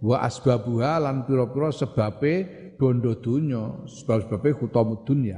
[0.00, 2.48] wa asbabuha lan pira-pira sebabe
[2.80, 5.36] bondo dunya sebab-sebabnya hutamud dunya.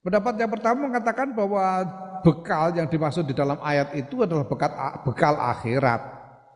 [0.00, 1.84] Pendapat yang pertama mengatakan bahwa
[2.24, 4.72] bekal yang dimaksud di dalam ayat itu adalah bekal,
[5.04, 6.00] bekal akhirat.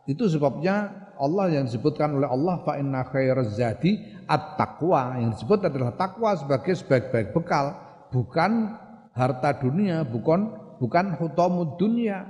[0.09, 0.89] Itu sebabnya
[1.19, 5.21] Allah yang disebutkan oleh Allah fa inna khairaz zadi at-taqwa.
[5.21, 7.77] Yang disebut adalah takwa sebagai sebaik-baik bekal,
[8.09, 8.81] bukan
[9.13, 10.49] harta dunia, bukan
[10.81, 12.25] bukan hutamud dunia.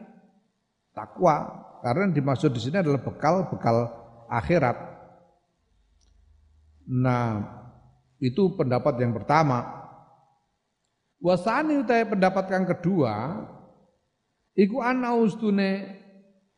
[0.92, 1.64] Takwa.
[1.84, 3.92] Karena yang dimaksud di sini adalah bekal-bekal
[4.32, 4.95] akhirat.
[6.86, 7.42] Nah,
[8.22, 9.66] itu pendapat yang pertama.
[11.22, 13.42] Wasani utai pendapat yang kedua,
[14.54, 16.02] iku ana ustune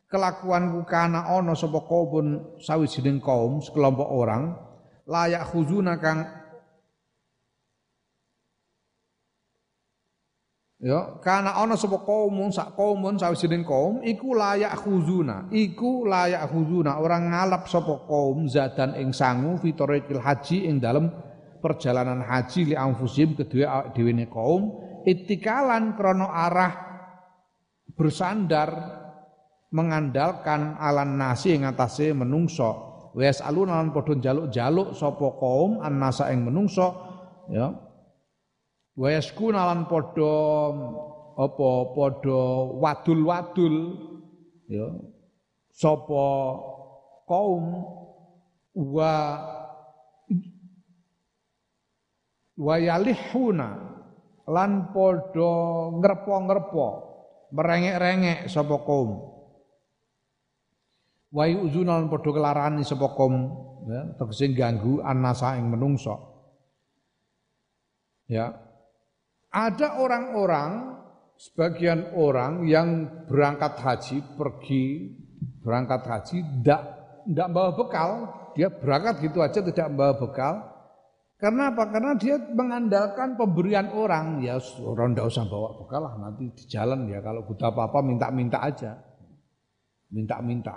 [0.08, 4.56] kelakuanku kana ono sapa kaum sawijining kaum sekelompok orang
[5.04, 6.24] layak khuzuna kang
[10.78, 17.02] Ya, karena ana sapa kaumun sak kaumun sawijining kaum iku layak khuzuna, iku layak khuzuna.
[17.02, 21.10] Orang ngalap sapa kaum zadan ing sangu haji ing dalam
[21.58, 24.78] perjalanan haji li anfusim kedua dhewe kaum.
[25.02, 26.70] Itikalan krono arah
[27.98, 28.70] bersandar
[29.74, 32.86] mengandalkan alan nasi ing atase menungso.
[33.18, 36.86] Wes alun lan padha jaluk-jaluk sapa kaum annasa ing menungso.
[37.50, 37.87] Ya
[38.98, 40.34] wa yaskuna lan padha
[41.38, 42.40] apa padha
[42.82, 43.76] wadul-wadul
[44.66, 44.90] ya.
[45.70, 46.26] Sapa
[47.30, 47.86] kaum
[48.74, 49.14] wa
[52.58, 53.68] wa yalihuna
[54.50, 55.52] lan padha
[56.02, 56.86] ngrepo-ngrepo
[57.54, 59.38] merengek-rengek sapa kaum.
[61.30, 63.46] Wa yuzuna lan padha kelarani sapa kaum
[63.86, 66.12] ya tegese ganggu anasa ing menungso
[68.28, 68.67] ya
[69.48, 71.00] ada orang-orang,
[71.38, 75.14] sebagian orang yang berangkat haji, pergi
[75.64, 76.80] berangkat haji, tidak
[77.28, 78.10] tidak bawa bekal,
[78.56, 80.54] dia berangkat gitu aja tidak membawa bekal.
[81.38, 81.86] Karena apa?
[81.86, 84.42] Karena dia mengandalkan pemberian orang.
[84.42, 88.58] Ya orang tidak usah bawa bekal lah, nanti di jalan ya kalau butuh apa-apa minta-minta
[88.58, 88.98] aja.
[90.08, 90.72] minta-minta,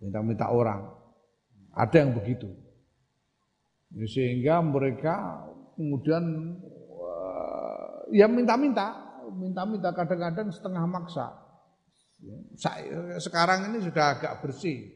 [0.00, 0.88] minta-minta orang.
[1.76, 2.48] Ada yang begitu.
[4.08, 5.44] Sehingga mereka
[5.76, 6.56] kemudian
[8.10, 8.94] ya minta-minta,
[9.34, 11.30] minta-minta kadang-kadang setengah maksa.
[13.16, 14.92] Sekarang ini sudah agak bersih,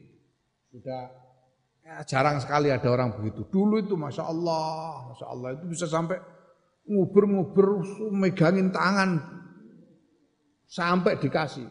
[0.69, 1.09] sudah
[1.81, 3.49] ya, jarang sekali ada orang begitu.
[3.49, 6.21] Dulu itu masya Allah, masya Allah itu bisa sampai
[6.85, 7.81] ngubur-ngubur,
[8.13, 9.17] megangin tangan
[10.69, 11.65] sampai dikasih.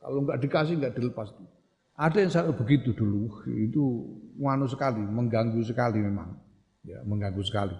[0.00, 1.28] Kalau nggak dikasih nggak dilepas.
[1.94, 3.84] Ada yang saya begitu dulu, itu
[4.40, 6.32] nganu sekali, mengganggu sekali memang,
[6.82, 7.76] ya mengganggu sekali.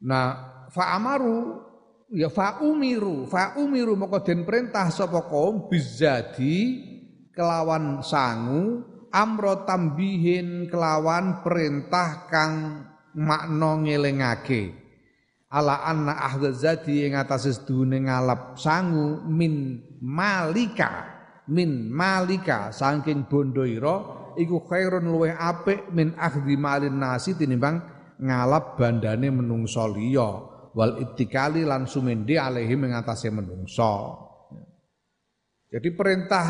[0.00, 0.28] Nah,
[0.72, 1.60] fa'amaru
[2.16, 6.88] ya fa'umiru, fa'umiru maka den perintah sapa kaum bizadi
[7.36, 8.82] kelawan sangu
[9.12, 14.78] amro tambihin kelawan perintah kang makna ngelingake.
[15.50, 21.10] Ala anna ahdzati ing atase sedune ngalap sangu min malika
[21.50, 23.66] min malika saking bondo
[24.38, 27.82] iku khairun luweh apik min akhdhi malin nasi tinimbang
[28.20, 30.28] ngalap bandane menungso liya
[30.76, 34.28] wal ittikali lan sumende alaihi ing atase menungso.
[35.70, 36.46] Jadi perintah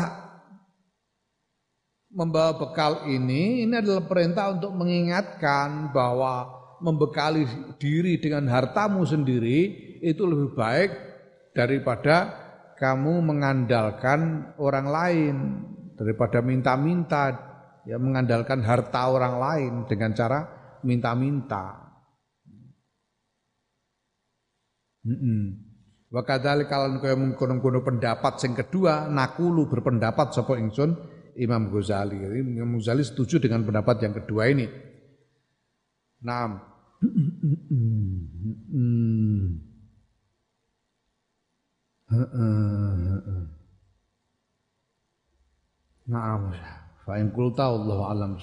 [2.11, 7.45] membawa bekal ini ini adalah perintah untuk mengingatkan bahwa membekali
[7.77, 9.69] diri dengan hartamu sendiri
[10.01, 10.91] itu lebih baik
[11.53, 12.33] daripada
[12.81, 15.35] kamu mengandalkan orang lain
[15.93, 17.37] daripada minta-minta
[17.85, 21.91] ya mengandalkan harta orang lain dengan cara minta-minta.
[26.11, 30.93] Wa kadzalik kalan kaya mengkono-kono pendapat sing kedua nakulu berpendapat sapa ingsun
[31.39, 32.19] Imam Ghazali.
[32.43, 34.67] Imam Ghazali setuju dengan pendapat yang kedua ini.
[36.21, 36.71] Nah,
[46.11, 46.41] Naam.
[47.01, 48.37] Fa in wallahu alam